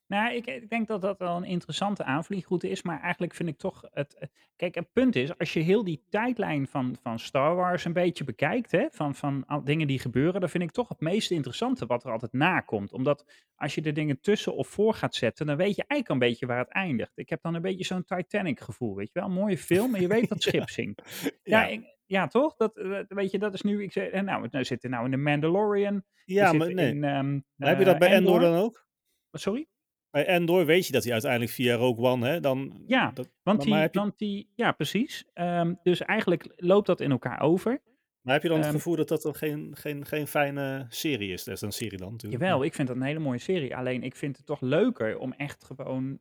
Nou, 0.08 0.35
ik, 0.35 0.47
ik 0.47 0.69
denk 0.70 0.87
dat 0.88 1.00
dat 1.00 1.19
wel 1.19 1.37
een 1.37 1.44
interessante 1.44 2.05
aanvliegroute 2.05 2.69
is, 2.70 2.82
maar 2.82 3.00
eigenlijk 3.00 3.35
vind 3.35 3.49
ik 3.49 3.58
toch 3.58 3.85
het. 3.93 4.29
Kijk, 4.56 4.75
het 4.75 4.93
punt 4.93 5.17
is, 5.17 5.38
als 5.38 5.53
je 5.53 5.61
heel 5.61 5.85
die 5.85 6.03
tijdlijn 6.08 6.67
van, 6.67 6.97
van 7.03 7.19
Star 7.19 7.55
Wars 7.55 7.85
een 7.85 7.93
beetje 7.93 8.25
bekijkt, 8.25 8.70
hè, 8.70 8.87
van, 8.91 9.14
van 9.14 9.44
al 9.47 9.64
dingen 9.64 9.87
die 9.87 9.99
gebeuren, 9.99 10.41
dan 10.41 10.49
vind 10.50 10.62
ik 10.64 10.70
toch 10.70 10.88
het 10.88 11.00
meest 11.00 11.31
interessante 11.31 11.87
wat 11.87 12.05
er 12.05 12.11
altijd 12.12 12.32
nakomt. 12.32 12.93
Omdat 12.93 13.25
als 13.56 13.75
je 13.75 13.82
er 13.82 13.94
dingen 13.94 14.20
tussen 14.20 14.55
of 14.55 14.69
voor 14.69 14.94
gaat 14.94 15.14
zetten, 15.14 15.47
dan 15.47 15.56
weet 15.56 15.76
je 15.76 15.85
eigenlijk 15.87 16.08
een 16.11 16.29
beetje 16.29 16.47
waar 16.47 16.58
het 16.58 16.69
eindigt. 16.73 17.12
Ik 17.19 17.29
heb 17.29 17.43
dan 17.43 17.55
een 17.55 17.62
beetje 17.62 17.85
zo'n 17.85 18.05
Titanic 18.05 18.61
gevoel, 18.61 18.94
weet 18.94 19.11
je 19.12 19.19
wel? 19.20 19.29
Een 19.29 19.35
mooie 19.35 19.58
film, 19.58 19.94
en 19.94 20.00
je 20.00 20.08
weet 20.08 20.20
dat 20.29 20.31
het 20.38 20.43
schip 20.43 20.69
zinkt. 20.69 21.03
Ja, 21.43 21.61
Ja, 21.61 21.67
ik- 21.67 21.94
ja 22.06 22.26
toch? 22.26 22.56
Dat, 22.56 22.73
weet 23.08 23.31
je, 23.31 23.38
dat 23.38 23.55
is 23.55 23.62
nu. 23.62 23.82
Ik 23.82 23.93
zeg, 23.93 24.08
eh, 24.08 24.23
nou, 24.23 24.49
we 24.50 24.64
zitten 24.64 24.91
nou 24.91 25.05
in 25.05 25.11
de 25.11 25.17
Mandalorian. 25.17 26.05
ja 26.25 26.53
maar 26.53 26.75
nee. 26.75 26.91
In, 26.91 27.05
ehm, 27.05 27.41
Maar 27.56 27.69
heb 27.69 27.79
je 27.79 27.85
dat 27.85 27.94
eh, 27.94 28.00
bij 28.00 28.12
Endor 28.12 28.41
dan 28.41 28.55
ook? 28.55 28.87
Sorry? 29.32 29.67
Bij 30.16 30.26
Endor 30.26 30.66
weet 30.66 30.86
je 30.86 30.92
dat 30.92 31.02
hij 31.02 31.12
uiteindelijk 31.12 31.52
via 31.52 31.74
Rogue 31.74 32.04
One, 32.04 32.28
hè, 32.28 32.40
dan... 32.40 32.82
Ja, 32.86 33.10
dat, 33.14 33.28
Want 33.42 33.62
die, 33.62 33.74
je, 33.74 33.88
want 33.92 34.18
die, 34.18 34.48
ja, 34.54 34.72
precies. 34.72 35.24
Ehm, 35.34 35.74
dus 35.82 36.00
eigenlijk 36.00 36.52
loopt 36.56 36.86
dat 36.86 37.00
in 37.00 37.10
elkaar 37.10 37.40
over. 37.40 37.80
maar 38.20 38.34
heb 38.34 38.42
je 38.42 38.48
dan 38.48 38.56
het 38.56 38.66
ehm, 38.66 38.76
gevoel 38.76 38.96
dat 38.96 39.08
dat 39.08 39.22
dan 39.22 39.34
geen, 39.34 39.76
geen, 39.78 40.06
geen 40.06 40.26
fijne 40.26 40.86
serie 40.88 41.32
is? 41.32 41.44
Dat 41.44 41.54
is 41.54 41.60
een 41.60 41.72
serie 41.72 41.98
dan 41.98 42.10
natuurlijk. 42.10 42.42
Jawel, 42.42 42.64
ik 42.64 42.74
vind 42.74 42.88
dat 42.88 42.96
een 42.96 43.02
hele 43.02 43.18
mooie 43.18 43.38
serie. 43.38 43.76
Alleen 43.76 44.02
ik 44.02 44.16
vind 44.16 44.36
het 44.36 44.46
toch 44.46 44.60
leuker 44.60 45.18
om 45.18 45.32
echt 45.32 45.64
gewoon. 45.64 46.19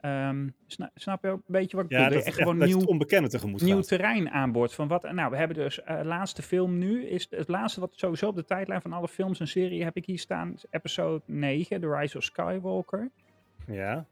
Ehm, 0.00 0.48
sna- 0.66 0.90
snap 0.94 1.22
je 1.22 1.28
ook 1.30 1.38
een 1.38 1.44
beetje 1.46 1.76
wat 1.76 1.84
ik 1.86 1.90
Ja, 1.90 1.98
bedoel? 2.04 2.18
dat, 2.18 2.26
echt 2.26 2.36
gewoon 2.38 2.58
dat 2.58 2.68
nieuw, 2.68 2.78
het 2.78 2.86
onbekende 2.88 3.28
tegemoet 3.28 3.62
nieuw 3.62 3.76
gaat. 3.76 3.88
terrein 3.88 4.30
aan 4.30 4.52
boord. 4.52 4.74
Van 4.74 4.88
wat, 4.88 5.12
nou, 5.12 5.30
we 5.30 5.36
hebben 5.36 5.56
dus 5.56 5.82
eh 5.82 6.00
laatste 6.02 6.42
film 6.42 6.78
nu. 6.78 7.06
Is 7.06 7.26
het 7.30 7.48
laatste 7.48 7.80
wat 7.80 7.92
sowieso 7.94 8.28
op 8.28 8.34
de 8.36 8.44
tijdlijn 8.44 8.80
van 8.82 8.92
alle 8.92 9.08
films 9.08 9.40
en 9.40 9.48
serie 9.48 9.84
heb 9.84 9.96
ik 9.96 10.06
hier 10.06 10.18
staan. 10.18 10.52
is 10.54 10.64
Episode 10.70 11.22
9, 11.26 11.80
The 11.80 11.94
Rise 11.96 12.16
of 12.16 12.22
Skywalker. 12.24 13.10
Ja, 13.66 14.06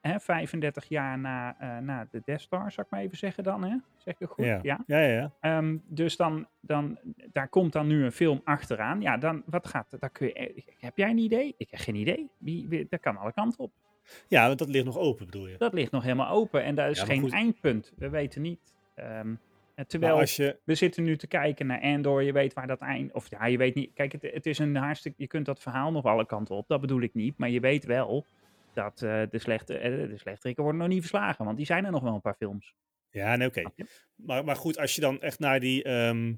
Hè, 0.00 0.20
35 0.20 0.84
jaar 0.88 1.18
na, 1.18 1.56
eh, 1.58 1.78
na 1.78 2.06
de 2.10 2.22
Death 2.24 2.40
Star, 2.40 2.72
zou 2.72 2.86
ik 2.86 2.92
maar 2.92 3.00
even 3.00 3.16
zeggen 3.18 3.44
dan. 3.44 3.62
Hè? 3.64 3.76
Zeg 3.96 4.14
ik 4.14 4.20
het 4.20 4.28
goed? 4.30 4.44
ja, 4.44 4.58
ja. 4.62 4.80
ja, 4.86 4.98
ja. 4.98 5.08
ja. 5.14 5.32
Ehm, 5.40 5.76
dus 5.88 6.16
dan, 6.16 6.46
dan, 6.60 6.98
daar 7.32 7.48
komt 7.48 7.72
dan 7.72 7.86
nu 7.86 8.04
een 8.04 8.12
film 8.12 8.40
achteraan. 8.44 9.00
Ja, 9.00 9.16
dan, 9.16 9.42
wat 9.46 9.66
gaat, 9.66 9.86
daar 9.98 10.10
kun 10.10 10.26
je, 10.26 10.32
eh, 10.32 10.62
heb 10.78 10.96
jij 10.96 11.10
een 11.10 11.18
idee? 11.18 11.54
Ik 11.56 11.70
heb 11.70 11.80
geen 11.80 11.94
idee. 11.94 12.30
Wie, 12.38 12.68
wie, 12.68 12.86
dat 12.90 13.00
kan 13.00 13.16
alle 13.16 13.32
kanten 13.32 13.58
op. 13.58 13.72
Ja, 14.28 14.46
want 14.46 14.58
dat 14.58 14.68
ligt 14.68 14.84
nog 14.84 14.98
open, 14.98 15.26
bedoel 15.26 15.48
je. 15.48 15.56
Dat 15.56 15.72
ligt 15.72 15.90
nog 15.92 16.02
helemaal 16.02 16.30
open 16.30 16.62
en 16.64 16.74
daar 16.74 16.90
is 16.90 16.98
Ja, 16.98 17.04
geen 17.04 17.20
goed. 17.20 17.32
eindpunt. 17.32 17.92
We 17.96 18.08
weten 18.08 18.42
niet. 18.42 18.72
Ehm, 18.94 19.34
Maar 19.76 19.86
terwijl 19.86 20.18
als 20.18 20.36
je... 20.36 20.56
we 20.64 20.74
zitten 20.74 21.04
nu 21.04 21.16
te 21.16 21.26
kijken 21.26 21.66
naar 21.66 21.80
Andor, 21.80 22.22
je 22.22 22.32
weet 22.32 22.52
waar 22.52 22.66
dat 22.66 22.80
eind... 22.80 23.12
Of 23.12 23.30
ja, 23.30 23.46
je 23.46 23.56
weet 23.58 23.74
niet... 23.74 23.90
Kijk, 23.94 24.12
het, 24.12 24.22
het 24.22 24.46
is 24.46 24.58
een 24.58 24.76
hartstikke... 24.76 25.22
Je 25.22 25.28
kunt 25.28 25.46
dat 25.46 25.60
verhaal 25.60 25.92
nog 25.92 26.04
alle 26.04 26.26
kanten 26.26 26.54
op, 26.56 26.68
dat 26.68 26.80
bedoel 26.80 27.00
ik 27.00 27.14
niet. 27.14 27.38
Maar 27.38 27.50
je 27.50 27.60
weet 27.60 27.84
wel 27.84 28.26
dat 28.72 29.02
eh, 29.02 29.22
de, 29.30 29.38
slechte, 29.38 29.78
eh, 29.78 29.90
de 30.08 30.18
slechterikken 30.18 30.62
worden 30.62 30.80
nog 30.80 30.90
niet 30.90 31.00
verslagen. 31.00 31.44
Want 31.44 31.56
die 31.56 31.66
zijn 31.66 31.84
er 31.84 31.90
nog 31.90 32.02
wel 32.02 32.14
een 32.14 32.20
paar 32.20 32.34
films. 32.38 32.74
Ja, 33.10 33.36
nee, 33.36 33.48
oké. 33.48 33.62
Maar, 34.14 34.44
maar 34.44 34.56
goed, 34.56 34.78
als 34.78 34.94
je 34.94 35.00
dan 35.00 35.20
echt 35.20 35.38
naar 35.38 35.60
die... 35.60 35.82
ehm, 35.82 36.32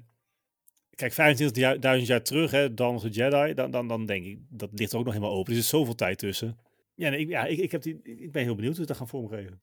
Kijk, 0.95 1.11
25.000 1.13 2.05
jaar 2.05 2.21
terug, 2.21 2.51
hè, 2.51 2.73
Dawn 2.73 2.95
of 2.95 3.01
the 3.01 3.09
Jedi, 3.09 3.53
dan, 3.53 3.71
dan, 3.71 3.87
dan 3.87 4.05
denk 4.05 4.25
ik, 4.25 4.37
dat 4.49 4.69
ligt 4.73 4.91
er 4.91 4.97
ook 4.99 5.05
nog 5.05 5.13
helemaal 5.13 5.35
open. 5.35 5.51
Er 5.53 5.57
zit 5.59 5.67
zoveel 5.67 5.95
tijd 5.95 6.17
tussen. 6.17 6.57
Ja, 6.95 7.09
nee, 7.09 7.19
ik, 7.19 7.27
ja 7.29 7.45
ik, 7.45 7.57
ik, 7.57 7.71
heb 7.71 7.81
die, 7.81 8.01
ik 8.03 8.31
ben 8.31 8.43
heel 8.43 8.55
benieuwd 8.55 8.75
hoe 8.75 8.81
ze 8.85 8.87
dat 8.91 8.97
gaan 8.97 9.07
vormgeven. 9.07 9.61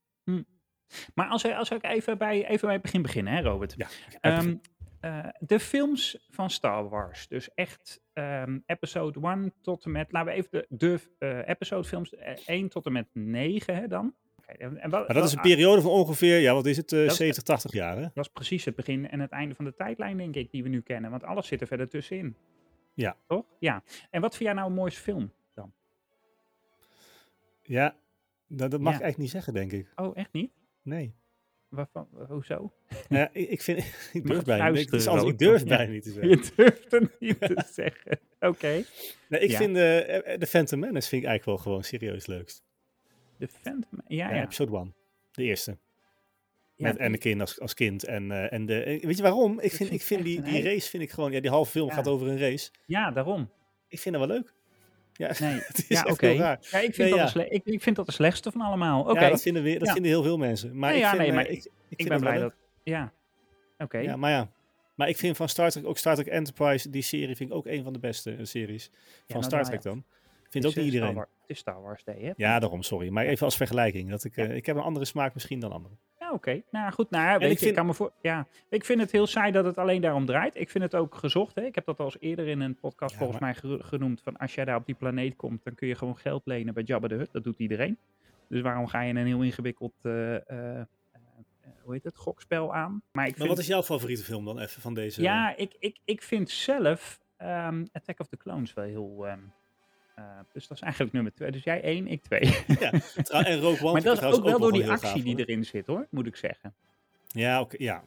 Maar 1.15 1.27
als, 1.29 1.43
we- 1.43 1.57
als 1.57 1.69
we 1.69 1.75
ook 1.75 1.85
even 1.85 2.19
bij, 2.19 2.47
even 2.47 2.61
bij 2.67 2.73
het 2.73 2.83
begin 2.83 3.03
beginnen, 3.03 3.33
hè 3.33 3.41
Robert? 3.43 3.75
Ja, 3.77 3.89
Ehm, 4.21 4.55
eh, 5.01 5.29
de 5.39 5.61
films 5.61 6.27
van 6.31 6.51
Star 6.51 6.89
Wars. 6.89 7.29
Dus 7.29 7.55
echt 7.55 8.01
ehm, 8.13 8.59
episode 8.67 9.21
1 9.21 9.53
tot 9.63 9.85
en 9.85 9.91
met, 9.91 10.13
laten 10.13 10.33
we 10.33 10.39
even 10.39 10.51
de, 10.51 10.67
de 10.69 11.01
eh, 11.19 11.49
episode 11.49 11.85
films 11.89 12.15
eh, 12.15 12.37
1 12.47 12.69
tot 12.69 12.87
en 12.87 12.93
met 12.93 13.07
9 13.13 13.75
hè, 13.75 13.87
dan. 13.89 14.15
En, 14.47 14.79
en 14.79 14.91
wat, 14.91 15.07
maar 15.07 15.17
dat 15.17 15.25
is 15.27 15.33
een 15.33 15.41
periode 15.41 15.81
van 15.83 15.91
ongeveer, 15.91 16.39
ja, 16.39 16.55
wat 16.55 16.67
is 16.67 16.77
het, 16.77 16.93
eh, 16.93 16.99
Dat 17.01 17.11
is- 17.11 17.17
70, 17.17 17.43
80 17.43 17.73
jaar, 17.73 17.97
hè? 17.97 18.03
Dat 18.15 18.25
is 18.25 18.33
precies 18.33 18.65
het 18.65 18.75
begin 18.77 19.09
en 19.11 19.21
het 19.21 19.31
einde 19.31 19.55
van 19.55 19.65
de 19.65 19.75
tijdlijn, 19.75 20.17
denk 20.17 20.35
ik, 20.35 20.51
die 20.51 20.63
we 20.63 20.69
nu 20.69 20.81
kennen. 20.81 21.11
Want 21.11 21.25
alles 21.25 21.47
zit 21.47 21.61
er 21.61 21.67
verder 21.67 21.89
tussenin. 21.89 22.37
Ja. 22.95 23.17
Toch? 23.27 23.45
Ja. 23.59 23.83
En 24.11 24.21
wat 24.21 24.37
vind 24.37 24.45
jij 24.49 24.53
nou 24.59 24.69
een 24.69 24.75
mooiste 24.77 25.01
film? 25.01 25.33
Ja, 27.63 27.97
dat, 28.47 28.71
dat 28.71 28.81
mag 28.81 28.93
Ja. 28.93 28.99
ik 28.99 29.03
eigenlijk 29.05 29.19
niet 29.19 29.31
zeggen, 29.31 29.53
denk 29.55 29.73
ik. 29.73 29.93
Oh, 29.97 30.17
echt 30.17 30.33
niet? 30.33 30.51
Nee. 30.83 31.15
Waarvan, 31.69 32.09
hoezo? 32.29 32.73
Ja, 33.09 33.31
ik, 33.33 33.49
ik 33.49 33.63
vind, 33.63 33.79
ik 34.13 34.27
durf 34.27 34.45
bijna 34.45 34.69
niet. 34.71 35.07
Anders, 35.07 35.31
ik 35.31 35.39
durf 35.39 35.65
bijna 35.65 35.93
niet 35.93 36.03
te 36.03 36.11
zeggen. 36.11 36.31
Je 36.31 36.51
durft 36.57 36.91
het 36.91 37.21
niet 37.21 37.41
te 37.41 37.65
zeggen. 37.73 38.19
Oké. 38.41 38.85
Nee, 39.29 39.41
ik 39.41 39.51
Ja. 39.51 39.57
vind 39.59 39.77
eh, 39.77 40.33
eh, 40.33 40.39
de 40.41 40.47
Phantom 40.47 40.79
Menace 40.79 41.09
vind 41.09 41.23
ik 41.23 41.29
eigenlijk 41.29 41.45
wel 41.45 41.57
gewoon 41.59 41.85
serieus 41.85 42.27
leukst. 42.27 42.63
De 43.39 43.49
Phantom. 43.49 44.01
Ja, 44.07 44.29
Ja, 44.29 44.35
ja. 44.35 44.43
episode 44.43 44.77
1. 44.77 44.95
De 45.31 45.43
eerste. 45.43 45.79
Ja, 46.75 46.89
Met 46.89 46.99
Anakin 46.99 47.41
als, 47.41 47.61
als 47.61 47.75
kind. 47.75 48.05
En, 48.05 48.31
eh, 48.31 48.53
en 48.53 48.67
de, 48.67 48.83
eh, 48.83 49.03
weet 49.05 49.17
je 49.17 49.23
waarom? 49.23 49.53
Ik 49.61 49.73
vind, 49.73 49.77
vind 49.77 49.93
ik 49.93 50.03
vind 50.03 50.21
echt 50.21 50.29
die, 50.29 50.43
die 50.43 50.63
race 50.63 50.89
vind 50.91 51.03
ik 51.03 51.11
gewoon... 51.11 51.33
Ja, 51.33 51.41
die 51.41 51.51
halve 51.51 51.71
film 51.71 51.91
gaat 51.91 52.09
over 52.09 52.29
een 52.29 52.39
race. 52.39 52.71
ja, 52.87 53.11
daarom. 53.11 53.51
Ik 53.89 53.99
vind 54.01 54.15
dat 54.17 54.27
wel 54.27 54.37
leuk. 54.37 54.55
Ja, 55.13 55.31
Nee. 55.41 55.61
het 55.67 55.79
is 55.79 55.87
ja, 55.89 56.05
oké. 56.11 56.27
Ja, 56.27 56.53
ik 56.53 56.65
vind, 56.69 56.97
Nee, 56.97 57.09
dat 57.11 57.19
ja. 57.19 57.27
Sle- 57.27 57.49
ik, 57.49 57.65
ik 57.65 57.83
vind 57.83 57.97
dat 57.97 58.07
de 58.07 58.13
slechtste 58.13 58.51
van 58.51 58.61
allemaal. 58.61 59.01
Oké, 59.01 59.21
Ja, 59.21 59.29
dat 59.31 59.43
vinden, 59.43 59.63
we, 59.63 59.79
dat 59.79 59.93
vinden 59.93 60.11
heel 60.11 60.23
veel 60.23 60.37
mensen. 60.39 60.79
Maar 60.79 60.89
Nee, 60.91 60.99
ik 60.99 61.05
ja, 61.05 61.11
vind, 61.11 61.23
nee, 61.23 61.33
maar 61.33 61.47
ik, 61.49 61.71
ik, 61.89 62.09
ben 62.09 62.21
blij 62.21 62.39
dat... 62.39 62.53
Ja, 62.83 63.13
oké. 63.79 63.99
Ja, 63.99 64.17
maar 64.17 64.31
ja. 64.31 64.51
Maar 64.95 65.09
ik 65.09 65.17
vind 65.17 65.37
van 65.37 65.49
Star 65.49 65.71
Trek, 65.71 65.87
ook 65.87 65.99
Star 65.99 66.15
Trek 66.15 66.27
Enterprise, 66.27 66.91
die 66.91 67.03
serie 67.03 67.37
vind 67.37 67.51
ik 67.51 67.57
ook 67.57 67.67
een 67.67 67.83
van 67.83 67.93
de 67.93 67.99
beste 67.99 68.31
eh, 68.35 68.45
series. 68.45 68.91
Van 68.93 69.01
nou, 69.27 69.43
Star 69.45 69.65
Trek 69.65 69.83
dan. 69.83 70.05
Vindt 70.49 70.67
ook 70.67 70.75
niet 70.75 70.85
eh, 70.85 70.91
Star 70.91 70.95
iedereen. 70.95 71.15
Wars- 71.15 71.29
het 71.41 71.51
is 71.51 71.59
Star 71.59 71.83
Wars 71.83 72.05
Day, 72.05 72.21
hè? 72.21 72.33
Ja, 72.37 72.59
daarom, 72.59 72.83
sorry. 72.83 73.09
Maar 73.09 73.25
even 73.25 73.45
als 73.45 73.57
vergelijking. 73.57 74.11
Dat 74.11 74.25
ik, 74.25 74.37
eh, 74.37 74.55
ik 74.57 74.67
heb 74.67 74.77
een 74.77 74.83
andere 74.83 75.05
smaak 75.05 75.35
misschien 75.35 75.61
dan 75.61 75.73
anderen. 75.73 75.99
Oké. 76.33 76.63
Nou 76.71 76.93
goed, 76.93 77.11
nou, 77.11 77.27
weet 77.39 77.41
ik 77.41 77.47
je, 77.47 77.53
ik 77.53 77.59
vind- 77.59 77.75
kan 77.75 77.87
me 77.87 77.95
voor... 77.95 78.13
Ja, 78.23 78.47
ik 78.69 78.85
vind 78.85 79.01
het 79.01 79.11
heel 79.13 79.27
saai 79.27 79.53
dat 79.53 79.65
het 79.65 79.79
alleen 79.79 80.01
daarom 80.01 80.27
draait. 80.27 80.57
Ik 80.57 80.71
vind 80.71 80.85
het 80.85 80.95
ook 80.95 81.15
gezocht, 81.15 81.55
hè. 81.55 81.63
Ik 81.65 81.75
heb 81.75 81.85
dat 81.85 81.99
al 81.99 82.05
eens 82.05 82.17
eerder 82.21 82.49
in 82.49 82.61
een 82.61 82.75
podcast 82.75 83.13
Ja, 83.13 83.19
volgens 83.19 83.41
mij 83.41 83.55
ge- 83.55 83.81
genoemd. 83.83 84.21
Van 84.23 84.37
als 84.37 84.55
jij 84.55 84.65
daar 84.65 84.77
op 84.77 84.87
die 84.87 84.95
planeet 84.95 85.37
komt, 85.37 85.65
dan 85.65 85.75
kun 85.75 85.89
je 85.89 85.95
gewoon 85.95 86.17
geld 86.19 86.43
lenen 86.45 86.75
bij 86.75 86.83
Jabba 86.83 87.09
de 87.09 87.15
Hutt. 87.15 87.33
Dat 87.33 87.45
doet 87.45 87.59
iedereen. 87.59 87.99
Dus 88.49 88.61
waarom 88.61 88.87
ga 88.87 89.01
je 89.01 89.15
een 89.15 89.27
heel 89.27 89.43
ingewikkeld, 89.43 89.93
eh, 90.03 90.35
eh, 90.35 90.81
eh, 90.81 90.87
hoe 91.83 91.93
heet 91.93 92.05
het, 92.05 92.17
gokspel 92.17 92.75
aan? 92.75 92.91
Maar 93.13 93.25
ik 93.25 93.31
Maar 93.31 93.37
vind... 93.39 93.49
wat 93.49 93.59
is 93.59 93.67
jouw 93.67 93.83
favoriete 93.83 94.23
film 94.25 94.45
dan 94.45 94.59
even 94.59 94.83
van 94.83 94.95
deze? 94.95 95.23
Ja, 95.23 95.57
ik, 95.57 95.75
ik, 95.79 95.99
ik 96.05 96.23
vind 96.23 96.51
zelf 96.51 97.21
ehm, 97.37 97.85
Attack 97.93 98.21
of 98.21 98.27
the 98.27 98.37
Clones 98.37 98.75
wel 98.75 98.85
heel... 98.85 99.27
ehm, 99.27 99.39
Eh, 100.23 100.39
dus 100.53 100.67
dat 100.69 100.77
is 100.77 100.83
eigenlijk 100.83 101.13
nummer 101.13 101.33
twee. 101.35 101.51
Dus 101.51 101.63
jij 101.65 101.83
één, 101.83 102.07
ik 102.07 102.23
twee. 102.23 102.41
Ja, 102.79 102.91
en 103.45 103.61
Rogue 103.61 103.83
One 103.83 103.93
maar 103.93 104.03
dat 104.03 104.23
is 104.23 104.25
ook 104.39 104.45
wel 104.45 104.59
door 104.59 104.73
die 104.73 104.91
actie 104.91 105.09
gaaf, 105.09 105.21
die 105.23 105.33
hoor. 105.35 105.41
erin 105.41 105.65
zit 105.65 105.87
hoor, 105.87 106.07
moet 106.11 106.27
ik 106.27 106.37
zeggen. 106.37 106.75
Ja, 107.29 107.61
oké, 107.61 107.77
ja. 107.79 108.05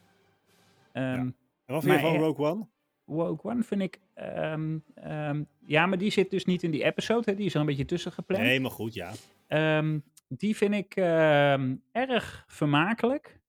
Ehm, 0.92 1.06
En 1.20 1.36
wat 1.66 1.84
vind 1.84 1.96
je 1.96 2.02
van 2.02 2.14
eh, 2.14 2.20
Rogue 2.20 2.46
One? 2.46 2.66
Woke 3.06 3.48
One 3.50 3.64
vind 3.64 3.82
ik... 3.82 4.00
ehm, 4.14 4.78
ehm, 4.96 5.44
ja, 5.66 5.86
maar 5.86 5.98
die 5.98 6.12
zit 6.12 6.30
dus 6.32 6.46
niet 6.46 6.64
in 6.64 6.72
die 6.72 6.84
episode. 6.84 7.30
Hè? 7.32 7.36
Die 7.38 7.46
is 7.46 7.54
er 7.54 7.60
een 7.60 7.66
beetje 7.66 7.86
tussen 7.86 8.12
gepland. 8.12 8.44
Nee, 8.44 8.60
maar 8.60 8.72
goed, 8.72 8.94
ja. 8.94 9.12
Die 10.28 10.56
vind 10.56 10.74
ik 10.74 10.96
erg 11.92 12.44
vermakelijk. 12.48 13.40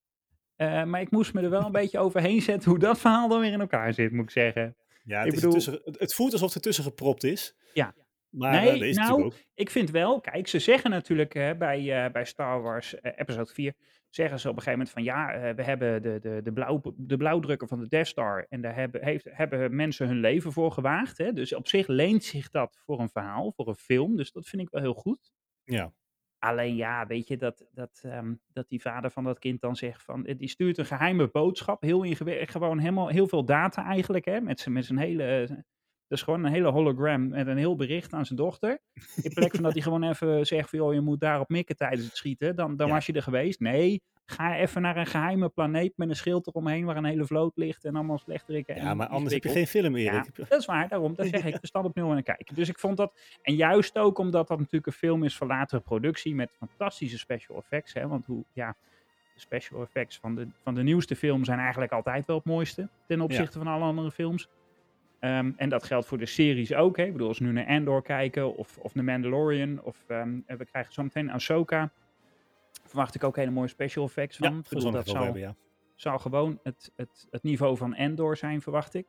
Eh, 0.55 0.83
maar 0.83 1.01
ik 1.01 1.11
moest 1.11 1.33
me 1.33 1.41
er 1.41 1.49
wel 1.49 1.65
een 1.65 1.71
beetje 1.81 1.99
overheen 1.99 2.41
zetten 2.41 2.69
hoe 2.69 2.79
dat 2.79 2.99
verhaal 2.99 3.27
dan 3.27 3.39
weer 3.39 3.51
in 3.51 3.59
elkaar 3.59 3.93
zit, 3.93 4.11
moet 4.11 4.23
ik 4.23 4.29
zeggen. 4.31 4.75
ja 5.03 5.17
het, 5.17 5.27
Ik 5.27 5.33
is 5.33 5.39
bedoel- 5.39 5.55
ertussen- 5.55 5.81
het, 5.99 6.13
voelt 6.13 6.31
alsof 6.31 6.47
het 6.47 6.55
ertussen 6.57 6.83
gepropt 6.83 7.23
is. 7.23 7.55
Ja. 7.73 7.93
Maar 8.29 8.51
Nee, 8.51 8.69
eh, 8.69 8.73
dat 8.73 8.81
is 8.81 8.97
nou, 8.97 9.23
ook. 9.23 9.33
Ik 9.53 9.69
vind 9.69 9.91
wel, 9.91 10.21
kijk, 10.21 10.47
ze 10.47 10.59
zeggen 10.59 10.89
natuurlijk 10.89 11.33
hè, 11.33 11.55
bij, 11.55 12.05
eh, 12.05 12.11
bij 12.11 12.25
Star 12.25 12.61
Wars 12.61 12.99
eh, 12.99 13.11
episode 13.15 13.53
4, 13.53 13.73
zeggen 14.09 14.39
ze 14.39 14.49
op 14.49 14.55
een 14.55 14.61
gegeven 14.61 14.79
moment 14.79 14.89
van 14.89 15.03
ja, 15.03 15.53
we 15.55 15.63
hebben 15.63 16.01
de, 16.01 16.19
de, 16.19 16.41
de, 16.43 16.53
blauw, 16.53 16.81
de 16.97 17.17
blauwdrukker 17.17 17.67
van 17.67 17.79
de 17.79 17.87
Death 17.87 18.07
Star 18.07 18.45
en 18.49 18.61
daar 18.61 18.75
hebben, 18.75 19.03
heeft, 19.03 19.27
hebben 19.31 19.75
mensen 19.75 20.07
hun 20.07 20.19
leven 20.19 20.51
voor 20.51 20.71
gewaagd. 20.71 21.17
Hè? 21.17 21.33
Dus 21.33 21.53
op 21.53 21.67
zich 21.67 21.87
leent 21.87 22.23
zich 22.23 22.49
dat 22.49 22.81
voor 22.85 22.99
een 22.99 23.09
verhaal, 23.09 23.51
voor 23.51 23.67
een 23.67 23.75
film, 23.75 24.15
dus 24.15 24.31
dat 24.31 24.47
vind 24.47 24.61
ik 24.61 24.69
wel 24.69 24.81
heel 24.81 24.93
goed. 24.93 25.31
Ja. 25.63 25.93
Alleen 26.39 26.75
ja, 26.75 27.07
weet 27.07 27.27
je, 27.27 27.37
dat, 27.37 27.67
dat, 27.71 27.99
ehm, 28.03 28.33
dat 28.53 28.69
die 28.69 28.81
vader 28.81 29.11
van 29.11 29.23
dat 29.23 29.39
kind 29.39 29.61
dan 29.61 29.75
zegt 29.75 30.03
van, 30.03 30.23
die 30.23 30.49
stuurt 30.49 30.77
een 30.77 30.85
geheime 30.85 31.27
boodschap, 31.27 31.81
heel 31.81 32.03
ingewikkeld, 32.03 32.51
gewoon 32.51 32.79
helemaal, 32.79 33.07
heel 33.07 33.27
veel 33.27 33.45
data 33.45 33.85
eigenlijk, 33.85 34.25
hè, 34.25 34.41
met 34.41 34.59
zijn 34.59 34.73
met 34.73 34.85
zijn 34.85 34.99
hele, 34.99 35.63
dat 36.07 36.17
is 36.17 36.23
gewoon 36.23 36.43
een 36.45 36.51
hele 36.51 36.69
hologram 36.71 37.27
met 37.27 37.47
een 37.47 37.57
heel 37.57 37.75
bericht 37.75 38.13
aan 38.13 38.25
zijn 38.25 38.39
dochter. 38.39 38.79
In 39.21 39.33
plek 39.33 39.53
van 39.53 39.63
dat 39.63 39.73
hij 39.73 39.81
gewoon 39.81 40.03
even 40.03 40.45
zegt 40.45 40.69
van, 40.69 40.79
joh, 40.79 40.93
je 40.93 41.01
moet 41.01 41.19
daarop 41.19 41.49
mikken 41.49 41.75
tijdens 41.75 42.05
het 42.05 42.15
schieten, 42.17 42.55
dan, 42.55 42.75
dan 42.75 42.87
Ja. 42.87 42.93
was 42.93 43.05
je 43.05 43.13
er 43.13 43.21
geweest. 43.23 43.59
Nee, 43.59 44.01
ga 44.25 44.55
even 44.57 44.81
naar 44.81 44.97
een 44.97 45.05
geheime 45.05 45.49
planeet 45.49 45.93
met 45.95 46.09
een 46.09 46.15
schild 46.15 46.47
eromheen 46.47 46.85
waar 46.85 46.97
een 46.97 47.05
hele 47.05 47.25
vloot 47.25 47.51
ligt 47.55 47.85
en 47.85 47.95
allemaal 47.95 48.17
slechterikken. 48.17 48.75
ja, 48.75 48.93
maar 48.93 49.07
anders 49.07 49.33
heb 49.33 49.43
je 49.43 49.49
geen 49.49 49.67
film, 49.67 49.97
Ja, 49.97 50.13
Erik. 50.13 50.35
dat 50.49 50.59
is 50.59 50.65
waar, 50.65 50.87
daarom. 50.87 51.15
Dat 51.15 51.27
zeg 51.27 51.45
ik. 51.45 51.57
We 51.61 51.67
staan 51.67 51.83
op 51.85 51.95
nul 51.95 52.11
en 52.11 52.23
kijken. 52.23 52.55
Dus 52.55 52.69
ik 52.69 52.79
vond 52.79 52.97
dat. 52.97 53.19
En 53.41 53.55
juist 53.55 53.97
ook 53.97 54.17
omdat 54.17 54.47
dat 54.47 54.57
natuurlijk 54.57 54.85
een 54.87 54.91
film 54.93 55.23
is 55.23 55.37
van 55.37 55.47
latere 55.47 55.81
productie. 55.81 56.35
met 56.35 56.49
fantastische 56.57 57.17
special 57.17 57.57
effects. 57.57 57.93
Hè, 57.93 58.07
want 58.07 58.25
hoe. 58.25 58.43
Ja, 58.53 58.75
de 59.33 59.39
special 59.39 59.81
effects 59.81 60.17
van 60.17 60.35
de, 60.35 60.47
van 60.63 60.75
de 60.75 60.83
nieuwste 60.83 61.15
film 61.15 61.43
zijn 61.45 61.59
eigenlijk 61.59 61.91
altijd 61.91 62.25
wel 62.25 62.35
het 62.35 62.45
mooiste. 62.45 62.89
ten 63.07 63.21
opzichte 63.21 63.57
van 63.57 63.67
alle 63.67 63.83
andere 63.83 64.11
films. 64.11 64.47
Ehm, 65.19 65.51
en 65.55 65.69
dat 65.69 65.83
geldt 65.83 66.07
voor 66.07 66.17
de 66.17 66.25
series 66.25 66.73
ook. 66.73 66.97
Hè. 66.97 67.03
Ik 67.03 67.11
bedoel, 67.11 67.27
als 67.27 67.39
we 67.39 67.45
nu 67.45 67.51
naar 67.51 67.67
Andor 67.67 68.01
kijken. 68.01 68.55
of, 68.55 68.77
of 68.77 68.91
The 68.91 69.03
Mandalorian. 69.03 69.81
of 69.83 70.03
ehm, 70.07 70.39
en 70.45 70.57
we 70.57 70.65
krijgen 70.65 70.93
zo 70.93 71.03
meteen 71.03 71.29
Ahsoka. 71.31 71.91
verwacht 72.85 73.15
ik 73.15 73.23
ook 73.23 73.35
hele 73.35 73.51
mooie 73.51 73.67
special 73.67 74.05
effects 74.05 74.37
van. 74.37 74.49
Ja, 74.49 74.55
Ik 74.57 74.61
dat 74.61 74.69
bedoel, 74.69 74.81
zal 74.83 74.91
dat 74.91 75.07
zal, 75.07 75.23
hebben, 75.23 75.41
ja. 75.41 75.55
zou 75.95 76.19
gewoon 76.19 76.59
het, 76.63 76.91
het, 76.95 77.27
het 77.29 77.43
niveau 77.43 77.77
van 77.77 77.93
Endor 77.93 78.37
zijn, 78.37 78.61
verwacht 78.61 78.93
ik. 78.93 79.07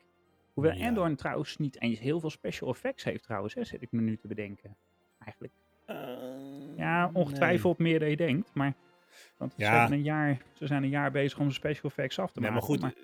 Hoewel 0.53 0.73
Ja. 0.73 0.85
Endor 0.85 1.15
trouwens 1.15 1.57
niet 1.57 1.81
eens 1.81 1.99
heel 1.99 2.19
veel 2.19 2.29
special 2.29 2.69
effects 2.69 3.03
heeft 3.03 3.23
trouwens, 3.23 3.53
hè, 3.53 3.63
zit 3.63 3.81
ik 3.81 3.91
me 3.91 4.01
nu 4.01 4.17
te 4.17 4.27
bedenken. 4.27 4.75
Eigenlijk. 5.19 5.53
Eh, 5.85 5.95
Ja, 6.77 7.09
ongetwijfeld 7.13 7.77
meer 7.77 7.99
dan 7.99 8.09
je 8.09 8.17
denkt, 8.17 8.49
maar... 8.53 8.73
Want 9.37 9.53
ze, 9.53 9.61
Ja. 9.61 9.79
hebben 9.79 9.97
een 9.97 10.03
jaar, 10.03 10.37
ze 10.53 10.67
zijn 10.67 10.83
een 10.83 10.89
jaar 10.89 11.11
bezig 11.11 11.39
om 11.39 11.47
de 11.47 11.53
special 11.53 11.89
effects 11.89 12.19
af 12.19 12.31
te 12.31 12.39
Nee, 12.39 12.51
maken. 12.51 12.67
maar 12.79 12.89
goed, 12.91 12.95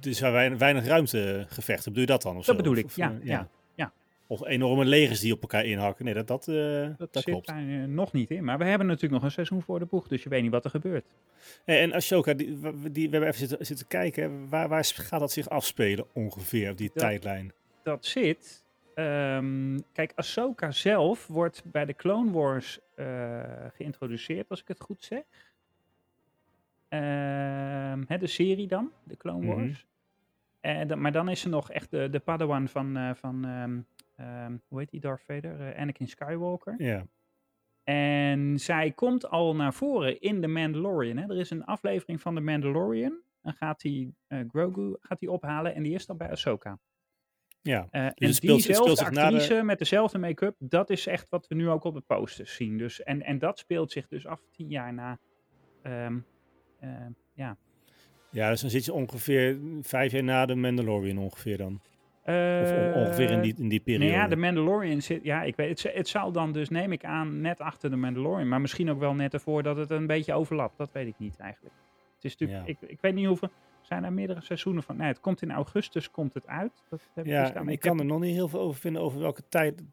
zijn 0.00 0.32
weinig, 0.32 0.58
weinig 0.58 0.86
ruimtegevechten. 0.86 1.92
Bedoel 1.92 2.00
je 2.00 2.12
dat 2.12 2.22
dan? 2.22 2.36
Of 2.36 2.44
Dat 2.46 2.56
zo? 2.56 2.62
bedoel 2.62 2.76
ik, 2.76 2.84
of, 2.84 2.96
ja, 2.96 3.10
eh, 3.20 3.26
ja, 3.26 3.48
ja. 3.74 3.92
Of 4.26 4.46
enorme 4.46 4.84
legers 4.84 5.20
die 5.20 5.32
op 5.32 5.42
elkaar 5.42 5.64
inhakken. 5.64 6.04
Nee, 6.04 6.14
dat, 6.14 6.26
dat, 6.26 6.48
eh, 6.48 6.54
dat, 6.56 6.98
dat 6.98 7.08
zit 7.12 7.24
klopt. 7.24 7.46
daar 7.46 7.68
eh, 7.68 7.84
nog 7.84 8.12
niet 8.12 8.30
in. 8.30 8.44
Maar 8.44 8.58
we 8.58 8.64
hebben 8.64 8.86
natuurlijk 8.86 9.14
nog 9.14 9.22
een 9.22 9.30
seizoen 9.30 9.62
voor 9.62 9.78
de 9.78 9.84
boeg, 9.86 10.08
dus 10.08 10.22
je 10.22 10.28
weet 10.28 10.42
niet 10.42 10.50
wat 10.50 10.64
er 10.64 10.70
gebeurt. 10.70 11.04
Hey, 11.64 11.80
en 11.80 11.92
Ashoka, 11.92 12.34
die, 12.34 12.58
die, 12.90 13.06
we 13.10 13.16
hebben 13.16 13.28
even 13.28 13.48
zitten, 13.48 13.66
zitten 13.66 13.86
kijken. 13.86 14.48
Waar, 14.48 14.68
waar 14.68 14.84
gaat 14.84 15.20
dat 15.20 15.32
zich 15.32 15.48
afspelen 15.48 16.06
ongeveer 16.12 16.70
op 16.70 16.76
die 16.78 16.90
tijdlijn? 16.92 17.52
dat 17.82 18.06
zit. 18.06 18.64
ehm, 18.94 19.78
kijk, 19.92 20.12
Ahsoka 20.14 20.70
zelf 20.70 21.26
wordt 21.26 21.62
bij 21.64 21.84
de 21.84 21.94
Clone 21.94 22.30
Wars 22.30 22.78
geïntroduceerd, 23.74 24.48
als 24.48 24.60
ik 24.60 24.68
het 24.68 24.80
goed 24.80 25.04
zeg. 25.04 25.22
Ehm, 26.88 28.02
hè, 28.06 28.18
de 28.18 28.26
serie 28.26 28.66
dan, 28.66 28.92
de 29.04 29.16
Clone 29.16 29.46
Mhm. 29.46 29.56
Wars. 29.56 29.86
En 30.60 30.88
dan- 30.88 31.00
maar 31.00 31.12
dan 31.12 31.28
is 31.28 31.40
ze 31.40 31.48
nog 31.48 31.70
echt 31.70 31.90
de, 31.90 32.10
de 32.10 32.18
padawan 32.20 32.68
van, 32.68 32.96
eh, 32.96 33.14
van 33.14 33.44
ehm, 33.44 33.80
ehm, 34.16 34.56
hoe 34.68 34.78
heet 34.78 34.90
die 34.90 35.00
Darth 35.00 35.22
Vader? 35.22 35.60
Eh, 35.60 35.80
Anakin 35.80 36.08
Skywalker. 36.08 36.74
Ja. 36.78 37.06
En 37.84 38.58
zij 38.58 38.90
komt 38.92 39.28
al 39.30 39.54
naar 39.56 39.74
voren 39.74 40.20
in 40.20 40.40
The 40.40 40.46
Mandalorian. 40.46 41.16
Hè. 41.16 41.28
Er 41.30 41.38
is 41.38 41.50
een 41.50 41.64
aflevering 41.64 42.20
van 42.20 42.34
The 42.34 42.40
Mandalorian. 42.40 43.20
Dan 43.42 43.52
gaat 43.54 43.82
hij 43.82 44.12
eh, 44.26 44.40
Grogu 44.48 44.96
gaat 45.00 45.20
hij 45.20 45.28
ophalen 45.28 45.74
en 45.74 45.82
die 45.82 45.94
is 45.94 46.06
dan 46.06 46.16
bij 46.16 46.30
Ahsoka. 46.30 46.78
ja. 47.62 47.86
Eh, 47.90 48.04
het 48.04 48.20
en 48.20 48.34
speelt- 48.34 48.56
het 48.56 48.66
diezelfde 48.66 48.82
speelt 48.92 48.98
zich 48.98 49.10
na 49.10 49.28
de- 49.30 49.36
actrice 49.36 49.62
met 49.62 49.78
dezelfde 49.78 50.18
make-up, 50.18 50.54
dat 50.58 50.90
is 50.90 51.06
echt 51.06 51.28
wat 51.28 51.46
we 51.46 51.54
nu 51.54 51.68
ook 51.68 51.84
op 51.84 51.94
de 51.94 52.00
posters 52.00 52.54
zien. 52.54 52.78
Dus, 52.78 53.02
en, 53.02 53.22
en 53.22 53.38
dat 53.38 53.58
speelt 53.58 53.92
zich 53.92 54.08
dus 54.08 54.26
af 54.26 54.42
tien 54.50 54.68
jaar 54.68 54.94
na. 54.94 55.18
Ja. 57.34 57.56
ja, 58.30 58.50
dus 58.50 58.60
dan 58.60 58.70
zit 58.70 58.84
je 58.84 58.92
ongeveer 58.92 59.58
vijf 59.82 60.12
jaar 60.12 60.22
na 60.24 60.46
de 60.46 60.54
Mandalorian 60.54 61.18
ongeveer 61.18 61.56
dan. 61.56 61.80
Of 62.24 62.70
on- 62.72 62.92
ongeveer 62.94 63.30
in 63.30 63.40
die, 63.40 63.54
in 63.58 63.68
die 63.68 63.80
periode. 63.80 64.04
Nou 64.10 64.16
ja, 64.22 64.28
de 64.28 64.36
Mandalorian 64.36 65.02
zit, 65.02 65.24
ja, 65.24 65.42
ik 65.42 65.56
weet, 65.56 65.82
het, 65.82 65.94
het 65.94 66.08
zou 66.08 66.32
dan 66.32 66.52
dus, 66.52 66.68
neem 66.68 66.92
ik 66.92 67.04
aan, 67.04 67.40
net 67.40 67.60
achter 67.60 67.90
de 67.90 67.96
Mandalorian, 67.96 68.48
maar 68.48 68.60
misschien 68.60 68.90
ook 68.90 68.98
wel 68.98 69.14
net 69.14 69.34
ervoor 69.34 69.62
dat 69.62 69.76
het 69.76 69.90
een 69.90 70.06
beetje 70.06 70.32
overlapt. 70.34 70.76
Dat 70.78 70.92
weet 70.92 71.06
ik 71.06 71.14
niet 71.18 71.36
eigenlijk. 71.38 71.74
Het 72.14 72.24
is 72.24 72.36
natuurlijk, 72.36 72.66
Ja. 72.68 72.72
ik, 72.82 72.90
ik 72.90 73.00
weet 73.00 73.14
niet 73.14 73.26
hoeveel, 73.26 73.48
zijn 73.80 74.04
er 74.04 74.12
meerdere 74.12 74.40
seizoenen 74.40 74.82
van? 74.82 74.96
Nee, 74.96 75.06
het 75.08 75.20
komt 75.20 75.42
in 75.42 75.50
augustus, 75.50 76.10
komt 76.10 76.34
het 76.34 76.46
uit. 76.46 76.84
Dat 76.90 77.00
heb 77.14 77.24
dus 77.24 77.32
ja, 77.32 77.62
maar 77.62 77.72
ik 77.72 77.80
kan 77.80 77.98
er 77.98 78.04
nog 78.04 78.20
niet 78.20 78.34
heel 78.34 78.48
veel 78.48 78.60
over 78.60 78.80
vinden 78.80 79.02
over 79.02 79.20
welke 79.20 79.42
tijd 79.48 79.78
het 79.78 79.88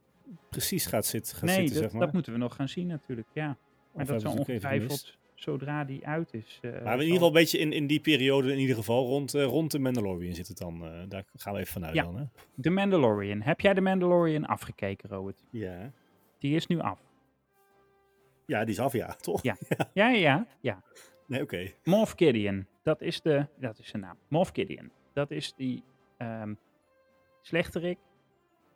precies 0.50 0.86
gaat, 0.86 1.06
zitten, 1.06 1.36
gaat 1.36 1.44
Nee, 1.44 1.56
zitten, 1.56 1.74
dat, 1.74 1.84
zeg 1.84 1.92
maar. 1.92 2.02
dat 2.02 2.14
moeten 2.14 2.34
we 2.34 2.38
nog 2.40 2.56
gaan 2.56 2.70
zien 2.70 2.88
natuurlijk, 2.88 3.28
ja. 3.34 3.46
Maar 3.94 4.02
Of 4.02 4.08
dat 4.08 4.22
gemist? 4.22 4.40
ongetwijfeld 4.40 5.18
zodra 5.44 5.84
die 5.84 6.08
uit 6.08 6.34
is. 6.34 6.60
eh, 6.62 6.72
Maar 6.72 6.94
in 6.94 7.00
ieder 7.00 7.14
geval 7.14 7.28
een 7.28 7.34
beetje 7.34 7.58
in, 7.58 7.72
in 7.72 7.88
die 7.88 8.00
periode, 8.00 8.52
in 8.52 8.60
ieder 8.60 8.76
geval, 8.76 9.06
rond, 9.06 9.34
eh, 9.34 9.44
rond 9.44 9.72
de 9.72 9.80
Mandalorian 9.80 10.34
zit 10.36 10.48
het 10.48 10.58
dan. 10.58 10.86
eh, 10.86 11.04
daar 11.08 11.24
gaan 11.36 11.54
we 11.54 11.60
even 11.60 11.72
vanuit 11.74 11.94
Ja. 11.94 12.04
dan, 12.04 12.18
hè? 12.18 12.24
The 12.62 12.70
Mandalorian. 12.70 13.42
Heb 13.42 13.60
jij 13.62 13.74
de 13.74 13.82
Mandalorian 13.82 14.46
afgekeken, 14.46 15.10
Robert? 15.10 15.44
Ja. 15.50 15.92
Die 16.40 16.56
is 16.56 16.68
nu 16.68 16.80
af. 16.80 17.00
Ja, 18.46 18.60
die 18.64 18.74
is 18.74 18.80
af, 18.80 18.94
ja, 18.94 19.08
toch? 19.22 19.44
Ja. 19.44 19.56
Ja, 19.94 20.10
ja, 20.10 20.10
ja. 20.18 20.48
ja. 20.62 20.82
Nee, 21.28 21.42
oké. 21.42 21.72
Moff 21.84 22.14
Gideon. 22.16 22.68
Dat 22.84 23.02
is 23.02 23.22
de, 23.22 23.46
dat 23.60 23.80
is 23.80 23.88
zijn 23.88 24.02
naam. 24.02 24.18
Moff 24.28 24.50
Gideon. 24.54 24.92
Dat 25.14 25.32
is 25.32 25.54
die 25.56 25.84
ehm 26.18 26.54
slechterik. 27.42 27.98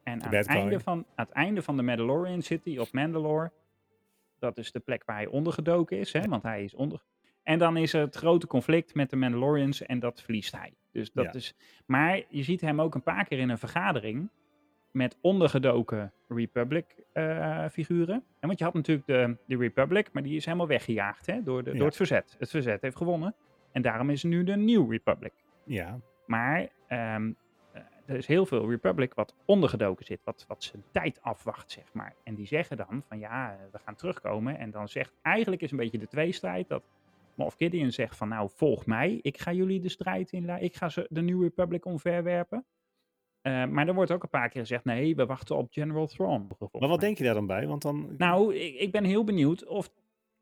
En 0.04 0.24
aan 0.24 0.34
het, 0.36 0.48
einde 0.48 0.80
van, 0.80 0.98
aan 1.16 1.26
het 1.26 1.30
einde 1.34 1.62
van 1.62 1.76
de 1.78 1.82
Mandalorian 1.84 2.42
zit 2.42 2.66
hij 2.66 2.80
op 2.80 2.92
Mandalore. 2.92 3.52
Dat 4.40 4.58
is 4.58 4.72
de 4.72 4.80
plek 4.80 5.04
waar 5.06 5.16
hij 5.16 5.28
ondergedoken 5.28 5.98
is, 6.00 6.14
hè, 6.14 6.22
want 6.22 6.44
hij 6.44 6.64
is 6.64 6.74
onder... 6.76 7.04
En 7.44 7.60
dan 7.60 7.78
is 7.78 7.94
er 7.94 8.02
het 8.02 8.16
grote 8.16 8.48
conflict 8.48 8.96
met 8.96 9.10
de 9.10 9.16
Mandalorians 9.16 9.82
en 9.82 10.00
dat 10.00 10.22
verliest 10.22 10.56
hij. 10.58 10.74
Dus 10.92 11.12
dat 11.12 11.26
Ja. 11.26 11.34
is... 11.34 11.56
Maar 11.86 12.22
je 12.30 12.44
ziet 12.44 12.62
hem 12.62 12.82
ook 12.82 12.96
een 12.96 13.04
paar 13.04 13.26
keer 13.26 13.40
in 13.40 13.50
een 13.50 13.58
vergadering 13.58 14.30
met 14.92 15.18
ondergedoken 15.22 16.14
Republic-figuren. 16.28 18.16
en 18.40 18.48
want 18.48 18.60
je 18.60 18.66
had 18.66 18.74
natuurlijk 18.74 19.08
de, 19.08 19.38
de 19.48 19.58
Republic, 19.58 20.12
maar 20.14 20.24
die 20.24 20.36
is 20.36 20.46
helemaal 20.46 20.68
weggejaagd 20.68 21.26
hè, 21.26 21.44
door, 21.44 21.64
de, 21.64 21.72
Ja. 21.72 21.78
door 21.78 21.86
het 21.86 21.96
verzet. 21.96 22.36
Het 22.40 22.50
verzet 22.50 22.82
heeft 22.82 22.96
gewonnen. 22.98 23.36
En 23.72 23.82
daarom 23.82 24.10
is 24.10 24.24
er 24.24 24.30
nu 24.30 24.44
de 24.44 24.56
New 24.56 24.92
Republic. 24.92 25.34
Ja. 25.66 26.00
Maar 26.26 26.68
ehm, 26.88 27.28
eh, 27.28 27.36
er 28.08 28.16
is 28.16 28.28
heel 28.28 28.46
veel 28.46 28.70
Republic 28.70 29.14
wat 29.14 29.34
ondergedoken 29.46 30.06
zit, 30.06 30.24
wat, 30.24 30.46
wat 30.48 30.64
zijn 30.64 30.84
tijd 30.92 31.22
afwacht, 31.22 31.72
zeg 31.72 31.94
maar. 31.94 32.16
En 32.24 32.36
die 32.36 32.46
zeggen 32.46 32.78
dan 32.78 33.04
van 33.08 33.20
ja, 33.20 33.52
eh, 33.52 33.58
we 33.72 33.80
gaan 33.80 33.96
terugkomen. 33.96 34.58
En 34.58 34.72
dan 34.72 34.88
zegt, 34.88 35.14
eigenlijk 35.22 35.62
is 35.62 35.72
een 35.72 35.78
beetje 35.78 35.98
de 35.98 36.08
tweestrijd 36.08 36.68
dat 36.68 36.84
Moff 37.36 37.56
Gideon 37.56 37.92
zegt 37.92 38.18
van 38.18 38.28
nou, 38.28 38.50
volg 38.56 38.86
mij. 38.86 39.20
Ik 39.22 39.38
ga 39.40 39.52
jullie 39.54 39.80
de 39.80 39.90
strijd 39.90 40.32
inleiden. 40.32 40.68
Ik 40.68 40.76
ga 40.76 40.90
ze 40.90 41.08
de 41.10 41.22
New 41.22 41.42
Republic 41.42 41.86
omverwerpen. 41.86 42.66
Eh, 43.42 43.66
maar 43.66 43.88
er 43.88 43.94
wordt 43.94 44.12
ook 44.12 44.24
een 44.24 44.30
paar 44.30 44.50
keer 44.50 44.62
gezegd, 44.62 44.86
nee, 44.86 45.16
we 45.16 45.26
wachten 45.26 45.56
op 45.56 45.68
General 45.72 46.08
Thrawn. 46.08 46.48
Maar 46.72 46.90
wat 46.90 47.00
denk 47.00 47.18
je 47.18 47.24
daar 47.24 47.34
dan 47.34 47.48
bij? 47.48 47.68
Want 47.68 47.82
dan... 47.82 48.16
Nou, 48.18 48.56
ik, 48.56 48.76
ik 48.76 48.92
ben 48.92 49.04
heel 49.04 49.24
benieuwd 49.24 49.66
of, 49.66 49.90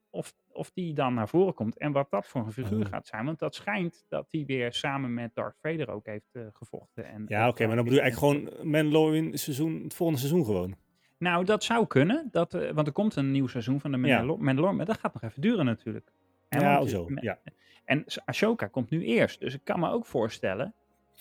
of, 0.09 0.33
of 0.55 0.71
die 0.71 0.93
dan 0.93 1.13
naar 1.13 1.27
voren 1.29 1.53
komt 1.53 1.77
en 1.77 1.91
wat 1.91 2.09
dat 2.11 2.27
voor 2.27 2.41
een 2.45 2.51
figuur 2.51 2.79
Oh. 2.85 2.89
gaat 2.91 3.07
zijn. 3.07 3.25
Want 3.25 3.39
dat 3.39 3.55
schijnt 3.55 4.05
dat 4.09 4.27
hij 4.31 4.43
weer 4.45 4.73
samen 4.73 5.13
met 5.13 5.35
Darth 5.35 5.57
Vader 5.61 5.89
ook 5.89 6.05
heeft 6.05 6.29
eh, 6.31 6.41
gevochten. 6.53 7.05
En 7.05 7.25
ja, 7.27 7.47
oké, 7.47 7.65
maar 7.67 7.75
dan 7.75 7.83
bedoel 7.85 7.99
je 7.99 8.03
eigenlijk 8.05 8.49
gewoon 8.57 8.67
Mandalorian 8.71 9.37
seizoen, 9.37 9.83
het 9.83 9.93
volgende 9.93 10.21
seizoen 10.21 10.45
gewoon. 10.45 10.75
Nou, 11.17 11.45
dat 11.45 11.63
zou 11.63 11.87
kunnen, 11.87 12.27
dat, 12.31 12.53
eh, 12.53 12.71
want 12.71 12.87
er 12.87 12.93
komt 12.93 13.15
een 13.15 13.31
nieuw 13.31 13.47
seizoen 13.47 13.79
van 13.79 13.91
de 13.91 13.97
Ja. 13.97 14.03
Mandalor- 14.03 14.43
Mandalorian, 14.43 14.75
maar 14.77 14.85
dat 14.85 14.97
gaat 14.99 15.13
nog 15.13 15.23
even 15.23 15.41
duren 15.41 15.65
natuurlijk. 15.65 16.11
En 16.49 16.59
Ja, 16.61 16.77
want- 16.77 16.89
zo. 16.89 17.07
Ja. 17.15 17.39
En 17.85 18.05
Ashoka 18.25 18.67
komt 18.67 18.89
nu 18.89 19.03
eerst, 19.03 19.39
dus 19.39 19.53
ik 19.53 19.61
kan 19.63 19.79
me 19.79 19.89
ook 19.89 20.05
voorstellen 20.05 20.73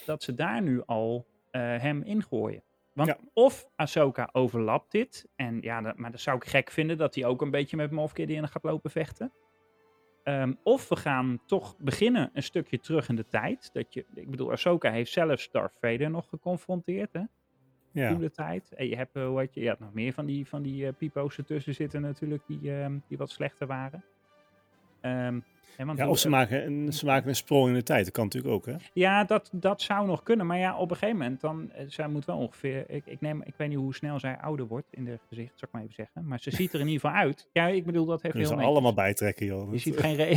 dat 0.07 0.23
ze 0.23 0.35
daar 0.35 0.63
nu 0.63 0.83
al 0.87 1.27
eh, 1.51 1.61
hem 1.79 2.03
ingooien. 2.03 2.63
Want 2.95 3.09
Ja. 3.09 3.19
of 3.33 3.69
Ahsoka 3.77 4.29
overlapt 4.33 4.91
dit. 4.93 5.29
En 5.37 5.61
ja, 5.61 5.81
dat, 5.81 5.97
maar 5.97 6.11
dat 6.11 6.21
zou 6.21 6.37
ik 6.37 6.45
gek 6.45 6.71
vinden 6.71 6.97
dat 6.99 7.15
hij 7.15 7.25
ook 7.25 7.43
een 7.43 7.51
beetje 7.51 7.77
met 7.77 7.91
Moff 7.91 8.15
Gideon 8.15 8.49
gaat 8.49 8.63
lopen 8.65 8.91
vechten. 8.91 9.33
Ehm, 10.23 10.53
of 10.63 10.89
we 10.89 10.97
gaan 10.97 11.41
toch 11.47 11.77
beginnen 11.79 12.31
een 12.33 12.43
stukje 12.43 12.79
terug 12.79 13.09
in 13.09 13.17
de 13.17 13.27
tijd. 13.27 13.71
Dat 13.73 13.95
je, 13.95 14.07
ik 14.15 14.31
bedoel, 14.31 14.51
Ahsoka 14.51 14.91
heeft 14.91 15.13
zelfs 15.13 15.51
Darth 15.51 15.77
Vader 15.81 16.11
nog 16.11 16.29
geconfronteerd. 16.29 17.13
Hè? 17.13 17.23
Ja. 17.93 18.09
toen 18.09 18.21
de 18.21 18.31
tijd. 18.31 18.73
En 18.73 18.89
je 18.89 18.97
hebt, 18.97 19.17
eh, 19.17 19.27
hoe 19.27 19.39
heet 19.39 19.55
je, 19.55 19.61
je 19.61 19.77
nog 19.79 19.93
meer 19.93 20.13
van 20.13 20.27
die, 20.27 20.47
van 20.47 20.63
die 20.63 20.87
eh, 20.87 20.93
pipo's 20.99 21.39
ertussen 21.39 21.75
zitten 21.75 22.01
natuurlijk, 22.01 22.43
die, 22.47 22.77
ehm, 22.77 22.99
die 23.09 23.19
wat 23.19 23.31
slechter 23.31 23.67
waren. 23.67 24.05
Ehm, 25.05 25.41
Ja, 25.77 25.85
hoe- 25.85 26.07
of 26.07 26.19
ze 26.19 26.29
maken, 26.29 26.67
een, 26.67 26.93
ze 26.93 27.05
maken 27.05 27.29
een 27.29 27.37
sprong 27.37 27.69
in 27.69 27.75
de 27.75 27.83
tijd. 27.83 28.05
Dat 28.05 28.15
kan 28.15 28.25
natuurlijk 28.25 28.55
ook, 28.55 28.67
hè? 28.67 28.75
ja, 28.93 29.25
dat, 29.25 29.49
dat 29.53 29.83
zou 29.83 30.07
nog 30.07 30.23
kunnen. 30.23 30.47
Maar 30.47 30.59
ja, 30.59 30.77
op 30.77 30.91
een 30.91 30.97
gegeven 30.97 31.19
moment, 31.21 31.41
dan, 31.41 31.71
eh, 31.71 31.85
zij 31.89 32.09
moet 32.09 32.25
wel 32.25 32.37
ongeveer, 32.39 32.91
ik, 32.91 33.07
ik, 33.07 33.21
neem, 33.21 33.43
ik 33.43 33.55
weet 33.57 33.69
niet 33.69 33.79
hoe 33.79 33.95
snel 33.95 34.19
zij 34.19 34.39
ouder 34.39 34.67
wordt 34.67 34.87
in 34.91 35.05
de 35.05 35.19
gezicht, 35.29 35.53
zal 35.59 35.69
ik 35.69 35.75
maar 35.75 35.83
even 35.83 35.95
zeggen. 35.95 36.27
Maar 36.27 36.39
ze 36.41 36.51
ziet 36.51 36.73
er 36.73 36.81
in 36.81 36.87
ieder 36.89 37.01
geval 37.01 37.17
uit. 37.17 37.49
Ja, 37.53 37.67
ik 37.67 37.85
bedoel, 37.85 38.05
dat 38.07 38.23
heeft 38.23 38.35
heel 38.35 38.47
ze 38.47 38.55
allemaal 38.55 38.95
bijtrekken, 38.95 39.47
joh. 39.47 39.73
Je 39.73 39.79
ziet 39.79 39.97
geen, 39.97 40.17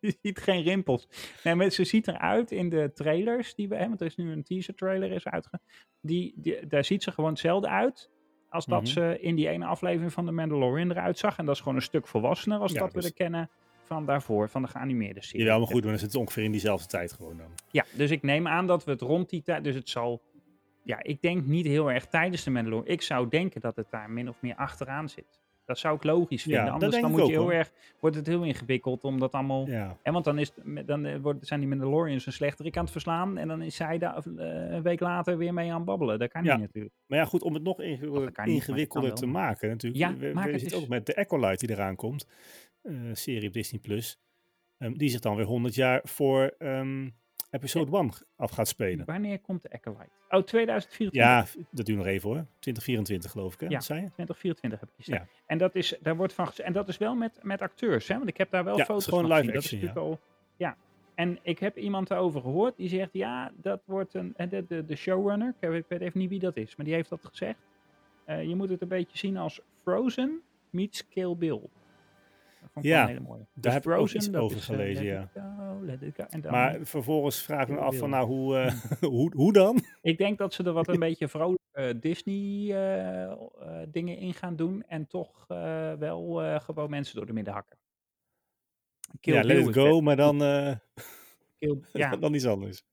je 0.00 0.14
ziet 0.22 0.38
geen 0.38 0.62
rimpels. 0.62 1.08
Nee, 1.44 1.54
maar 1.54 1.70
ze 1.70 1.84
ziet 1.84 2.08
eruit 2.08 2.50
in 2.50 2.68
de 2.68 2.90
trailers 2.94 3.54
die 3.54 3.68
we 3.68 3.74
hebben. 3.76 3.98
Want 3.98 4.00
er 4.00 4.06
is 4.18 4.24
nu 4.24 4.32
een 4.32 4.42
teaser 4.44 4.74
trailer 4.74 5.10
is 5.12 5.26
uitge... 5.26 5.60
Die, 6.00 6.32
die, 6.36 6.66
daar 6.66 6.84
ziet 6.84 7.02
ze 7.02 7.12
gewoon 7.12 7.30
hetzelfde 7.30 7.68
uit. 7.68 8.10
Als 8.50 8.66
dat 8.66 8.82
Mhm. 8.82 8.90
ze 8.90 9.18
in 9.20 9.34
die 9.34 9.48
ene 9.48 9.64
aflevering 9.66 10.12
van 10.12 10.24
The 10.26 10.32
Mandalorian 10.32 10.90
eruit 10.90 11.18
zag. 11.18 11.38
En 11.38 11.44
dat 11.44 11.54
is 11.54 11.60
gewoon 11.60 11.76
een 11.76 11.82
stuk 11.82 12.06
volwassener 12.06 12.58
als 12.58 12.72
Ja, 12.72 12.78
dat 12.80 12.92
we 12.92 13.02
er 13.02 13.12
kennen 13.12 13.50
van 13.84 14.06
daarvoor, 14.06 14.48
van 14.48 14.62
de 14.62 14.68
geanimeerde 14.68 15.22
serie. 15.22 15.40
Jawel, 15.40 15.58
maar 15.58 15.66
goed, 15.66 15.80
maar 15.82 15.90
dan 15.90 15.98
zit 16.00 16.12
het 16.12 16.20
ongeveer 16.20 16.44
in 16.44 16.50
diezelfde 16.50 16.86
tijd 16.86 17.12
gewoon 17.12 17.36
dan. 17.36 17.46
Ja, 17.70 17.84
dus 17.96 18.10
ik 18.10 18.22
neem 18.22 18.48
aan 18.48 18.66
dat 18.66 18.84
we 18.84 18.90
het 18.90 19.00
rond 19.00 19.30
die 19.30 19.42
tijd... 19.42 19.64
Dus 19.64 19.74
het 19.74 19.88
zal... 19.88 20.22
Ja, 20.84 21.02
ik 21.02 21.22
denk 21.22 21.46
niet 21.46 21.66
heel 21.66 21.90
erg 21.90 22.06
tijdens 22.06 22.44
de 22.44 22.50
Mandalorian. 22.50 22.86
Ik 22.92 23.02
zou 23.02 23.28
denken 23.28 23.60
dat 23.60 23.76
het 23.76 23.90
daar 23.90 24.10
min 24.10 24.28
of 24.28 24.36
meer 24.40 24.54
achteraan 24.54 25.08
zit. 25.08 25.39
Dat 25.70 25.78
zou 25.78 25.96
ik 25.96 26.04
logisch 26.04 26.42
vinden. 26.42 26.70
Anders 26.70 27.00
dan 27.00 27.10
moet 27.10 27.20
je 27.26 27.26
heel 27.32 27.40
hoor. 27.42 27.52
erg, 27.52 27.70
wordt 28.00 28.16
het 28.16 28.26
heel 28.26 28.42
ingewikkeld 28.42 29.04
om 29.04 29.18
dat 29.18 29.32
allemaal... 29.32 29.66
Ja. 29.66 29.96
En 30.02 30.12
want 30.12 30.24
dan, 30.24 30.38
is, 30.38 30.52
dan 30.86 31.04
eh, 31.04 31.16
wordt, 31.20 31.46
zijn 31.46 31.60
die 31.60 31.68
Mandalorians 31.68 32.26
een 32.26 32.32
slechterik 32.32 32.76
aan 32.76 32.82
het 32.82 32.92
verslaan. 32.92 33.38
En 33.38 33.48
dan 33.48 33.62
is 33.62 33.76
zij 33.76 33.98
daar 33.98 34.16
eh, 34.16 34.70
een 34.70 34.82
week 34.82 35.00
later 35.00 35.36
weer 35.38 35.54
mee 35.54 35.70
aan 35.70 35.76
het 35.76 35.84
babbelen. 35.84 36.18
Dat 36.18 36.30
kan 36.30 36.44
Ja. 36.44 36.52
niet 36.56 36.66
natuurlijk. 36.66 36.94
Maar 37.06 37.18
ja, 37.18 37.24
goed, 37.24 37.42
om 37.42 37.54
het 37.54 37.62
nog 37.62 37.80
ingewikkelder, 37.80 39.10
niet, 39.10 39.16
te 39.18 39.26
maken 39.26 39.68
natuurlijk. 39.68 40.02
Ja, 40.02 40.16
we, 40.16 40.30
maak 40.34 40.44
we 40.44 40.50
het 40.50 40.60
zitten 40.60 40.78
ook 40.78 40.88
met 40.88 41.06
de 41.06 41.16
Acolyte 41.16 41.66
die 41.66 41.76
eraan 41.76 41.96
komt. 41.96 42.26
eh, 42.82 42.94
serie 43.12 43.46
op 43.48 43.52
Disney+. 43.54 43.80
Plus. 43.80 44.18
Ehm, 44.78 44.92
die 44.92 45.08
zich 45.08 45.20
dan 45.20 45.36
weer 45.36 45.46
100 45.46 45.74
jaar 45.74 46.00
voor 46.04 46.54
ehm, 46.58 47.08
episode 47.50 47.96
1 47.96 48.10
af 48.36 48.50
gaat 48.50 48.68
spelen. 48.68 49.06
Wanneer 49.06 49.38
komt 49.38 49.62
de 49.62 49.70
Acolyte? 49.72 50.10
Oh, 50.28 50.42
2024. 50.42 51.12
Ja, 51.22 51.46
dat 51.70 51.86
duurt 51.86 51.98
nog 51.98 52.06
even 52.06 52.28
hoor. 52.28 52.46
2024 52.58 53.30
geloof 53.30 53.54
ik, 53.54 53.60
hè? 53.60 53.66
Ja. 53.66 53.72
Wat 53.72 53.84
zei 53.84 54.00
je? 54.00 54.06
2024 54.06 54.80
heb 54.80 54.88
ik 54.88 54.94
gezegd. 55.04 55.22
Ja. 55.22 55.28
En 55.46 55.58
dat 55.58 55.74
is, 55.74 55.96
daar 56.00 56.16
wordt 56.16 56.32
van 56.32 56.48
En 56.56 56.72
dat 56.72 56.88
is 56.88 56.98
wel 56.98 57.14
met, 57.14 57.38
met 57.42 57.60
acteurs, 57.62 58.08
hè? 58.08 58.16
Want 58.16 58.28
ik 58.28 58.36
heb 58.36 58.50
daar 58.50 58.64
wel 58.64 58.76
Ja, 58.76 58.84
foto's 58.84 59.04
van 59.04 59.26
live 59.26 59.34
gezien. 59.34 59.56
action, 59.56 59.62
dat 59.62 59.64
is 59.64 59.70
natuurlijk 59.72 60.00
al. 60.06 60.20
Ja. 60.56 60.76
En 61.14 61.38
ik 61.42 61.58
heb 61.58 61.76
iemand 61.76 62.10
erover 62.10 62.40
gehoord 62.40 62.76
die 62.76 62.88
zegt: 62.88 63.12
ja, 63.12 63.52
dat 63.56 63.82
wordt 63.84 64.14
een. 64.14 64.34
De, 64.48 64.64
de, 64.68 64.84
de 64.84 64.96
showrunner, 64.96 65.54
ik 65.60 65.84
weet 65.88 66.00
even 66.00 66.18
niet 66.20 66.28
wie 66.28 66.38
dat 66.38 66.56
is, 66.56 66.76
maar 66.76 66.86
die 66.86 66.94
heeft 66.94 67.08
dat 67.10 67.24
gezegd. 67.24 67.58
Eh, 68.24 68.42
je 68.44 68.54
moet 68.54 68.68
het 68.68 68.82
een 68.82 68.88
beetje 68.88 69.18
zien 69.18 69.36
als 69.36 69.60
Frozen 69.82 70.40
meets 70.70 71.08
Kill 71.08 71.36
Bill. 71.36 71.60
Vond 72.72 72.84
ik 72.84 72.90
Ja, 72.90 73.02
een 73.02 73.08
hele 73.08 73.20
mooie. 73.20 73.46
daar 73.54 73.72
heb 73.72 73.86
ik 73.86 73.92
ook 73.92 74.08
iets 74.10 74.30
dat 74.30 74.42
over 74.42 74.56
is, 74.56 74.64
gelezen, 74.64 75.04
ja. 75.04 75.30
go. 75.34 76.24
En 76.28 76.40
dan- 76.40 76.52
Maar 76.52 76.78
vervolgens 76.82 77.42
vraag 77.42 77.62
ik 77.62 77.74
me 77.74 77.76
af 77.80 77.96
van 77.96 78.10
nou, 78.10 78.26
hoe, 78.26 78.56
eh, 78.58 78.72
hoe, 79.10 79.32
hoe 79.34 79.52
dan? 79.52 79.84
Ik 80.02 80.18
denk 80.18 80.38
dat 80.38 80.54
ze 80.54 80.62
er 80.64 80.72
wat 80.72 80.88
een 80.88 80.98
beetje 81.08 81.28
vrolijk 81.28 81.60
eh, 81.70 81.94
Disney 82.00 82.74
eh, 82.74 83.36
dingen 83.88 84.16
in 84.16 84.34
gaan 84.34 84.56
doen. 84.56 84.82
En 84.88 85.06
toch 85.06 85.44
wel 85.98 86.58
gewoon 86.60 86.90
mensen 86.90 87.16
door 87.16 87.26
de 87.26 87.32
midden 87.32 87.54
hakken. 87.54 87.78
Kill 89.20 89.34
ja, 89.34 89.40
Bill 89.40 89.56
let 89.56 89.66
it 89.66 89.74
go, 89.74 90.00
maar 90.00 90.16
dan, 90.16 90.38
Kill, 91.58 91.78
ja, 91.92 92.16
dan 92.16 92.34
iets 92.34 92.46
anders. 92.46 92.84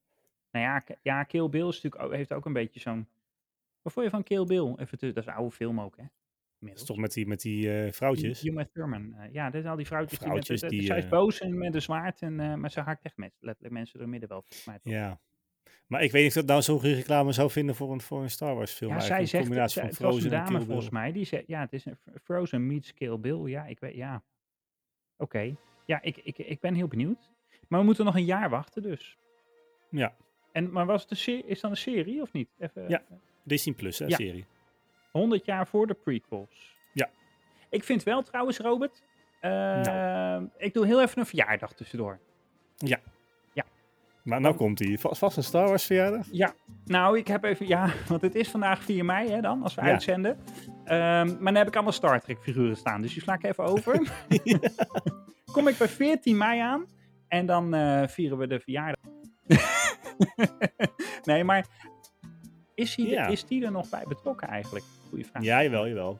nou 0.50 0.64
ja, 0.64 0.82
ja, 1.02 1.22
Kill 1.22 1.48
Bill 1.48 1.68
is 1.68 1.74
natuurlijk 1.82 2.02
ook, 2.02 2.12
heeft 2.12 2.32
ook 2.32 2.44
een 2.44 2.52
beetje 2.52 2.80
zo'n... 2.80 3.08
Wat 3.82 3.92
vond 3.92 4.04
je 4.06 4.10
van 4.12 4.22
Kill 4.22 4.44
Bill? 4.44 4.74
Even 4.76 4.98
dat 4.98 5.16
is 5.16 5.26
een 5.26 5.32
oude 5.32 5.50
film 5.54 5.80
ook, 5.80 5.96
hè? 5.96 6.04
Dat 6.60 6.68
Inmiddels. 6.68 6.80
is 6.80 6.94
toch 6.94 6.96
met 6.96 7.12
die, 7.12 7.26
met 7.26 7.40
die 7.40 7.84
eh, 7.84 7.92
vrouwtjes? 7.92 8.44
Uma 8.44 8.64
Thurman. 8.72 9.14
eh, 9.14 9.32
ja, 9.32 9.44
dit 9.44 9.54
zijn 9.60 9.66
al 9.72 9.76
die 9.76 9.86
vrouwtjes, 9.86 10.18
Vrouwtjes 10.18 10.60
die, 10.60 10.68
met, 10.70 10.78
die, 10.78 10.86
zij 10.86 10.98
is 10.98 11.04
eh, 11.04 11.10
boos 11.10 11.38
en 11.40 11.58
met 11.58 11.74
een 11.74 11.82
zwaard, 11.82 12.22
en, 12.22 12.60
maar 12.60 12.70
ze 12.70 12.80
hakt 12.80 13.04
echt 13.04 13.16
met, 13.16 13.32
letterlijk 13.40 13.74
mensen 13.74 13.98
door 13.98 14.08
midden 14.08 14.28
wel. 14.28 14.44
mij? 14.66 14.78
Ja. 14.82 15.20
Maar 15.86 16.02
ik 16.02 16.10
weet 16.12 16.22
niet 16.22 16.30
of 16.30 16.36
dat 16.36 16.46
nou 16.46 16.62
zo'n 16.62 16.80
reclame 16.80 17.32
zou 17.32 17.50
vinden 17.50 17.74
voor 17.74 17.92
een, 17.92 18.00
voor 18.00 18.22
een 18.22 18.30
Star 18.30 18.54
Wars 18.54 18.72
film. 18.72 18.92
Ja, 18.92 19.00
zij 19.00 19.18
zegt, 19.26 19.32
een 19.32 19.40
combinatie 19.40 19.80
van 19.80 19.88
een 19.88 19.94
Frozen 19.96 20.32
en 20.32 20.44
dame 20.44 20.60
volgens 20.64 20.90
mij, 20.90 21.12
die 21.12 21.24
zegt, 21.24 21.44
ja, 21.46 21.60
het 21.60 21.72
is 21.72 21.84
een 21.84 21.96
Frozen 22.22 22.66
meets 22.66 22.94
Kill 22.94 23.18
Bill. 23.18 23.46
Ja, 23.46 23.64
ik 23.66 23.80
weet, 23.80 23.94
ja. 23.94 24.22
Oké. 25.16 25.56
Ja, 25.86 26.02
ik, 26.02 26.16
ik, 26.16 26.38
ik 26.38 26.60
ben 26.60 26.74
heel 26.74 26.88
benieuwd. 26.88 27.30
Maar 27.68 27.78
we 27.80 27.86
moeten 27.86 28.04
nog 28.04 28.14
een 28.14 28.24
jaar 28.24 28.50
wachten 28.50 28.82
dus. 28.82 29.16
Ja, 29.90 30.14
En, 30.52 30.70
maar 30.72 30.86
was 30.86 31.02
het 31.08 31.26
een 31.26 31.46
is 31.48 31.60
dan 31.60 31.70
een 31.70 31.76
serie 31.76 32.22
of 32.22 32.32
niet? 32.32 32.48
Even, 32.58 32.88
Ja. 32.88 33.02
Disney 33.44 33.74
Plus, 33.74 33.98
hè, 33.98 34.06
Ja. 34.06 34.16
serie. 34.16 34.44
100 35.10 35.44
jaar 35.44 35.66
voor 35.66 35.86
de 35.86 35.94
prequels. 35.94 36.76
Ja. 36.92 37.08
Ik 37.70 37.84
vind 37.84 38.02
wel 38.02 38.22
trouwens, 38.22 38.58
Robert, 38.58 39.02
eh, 39.40 39.50
Nou. 39.50 40.48
ik 40.56 40.74
doe 40.74 40.86
heel 40.86 41.02
even 41.02 41.18
een 41.18 41.26
verjaardag 41.26 41.72
tussendoor. 41.72 42.18
Maar 44.22 44.40
nou 44.40 44.54
komt 44.54 44.78
hij. 44.78 44.98
Vast, 44.98 45.18
vast 45.18 45.36
een 45.36 45.42
Star 45.42 45.68
Wars 45.68 45.84
verjaardag? 45.84 46.26
Ja, 46.30 46.52
nou, 46.84 47.18
ik 47.18 47.26
heb 47.28 47.44
even, 47.44 47.66
ja, 47.68 47.90
want 48.08 48.20
het 48.20 48.34
is 48.34 48.48
vandaag 48.50 48.82
4 48.82 49.04
mei 49.04 49.30
hè, 49.30 49.40
dan, 49.40 49.62
als 49.62 49.74
we 49.74 49.80
Ja. 49.82 49.86
uitzenden. 49.88 50.38
Ehm, 50.84 51.26
maar 51.26 51.44
dan 51.44 51.54
heb 51.54 51.66
ik 51.66 51.74
allemaal 51.74 51.92
Star 51.92 52.20
Trek 52.20 52.38
figuren 52.42 52.76
staan, 52.76 53.00
dus 53.02 53.12
die 53.12 53.22
sla 53.22 53.34
ik 53.34 53.44
even 53.44 53.64
over. 53.64 54.00
Kom 55.52 55.68
ik 55.68 55.78
bij 55.78 55.88
14 55.88 56.36
mei 56.36 56.60
aan 56.60 56.86
en 57.28 57.46
dan 57.46 57.74
eh, 57.74 58.08
vieren 58.08 58.38
we 58.38 58.46
de 58.46 58.60
verjaardag. 58.60 59.04
nee, 61.24 61.44
maar 61.44 61.66
is, 62.74 62.94
Ja. 62.94 63.24
er, 63.24 63.32
is 63.32 63.44
die 63.44 63.64
er 63.64 63.72
nog 63.72 63.88
bij 63.88 64.04
betrokken 64.08 64.48
eigenlijk? 64.48 64.84
Goeie 65.08 65.26
vraag. 65.26 65.42
Ja, 65.42 65.62
jawel, 65.62 65.88
jawel. 65.88 66.18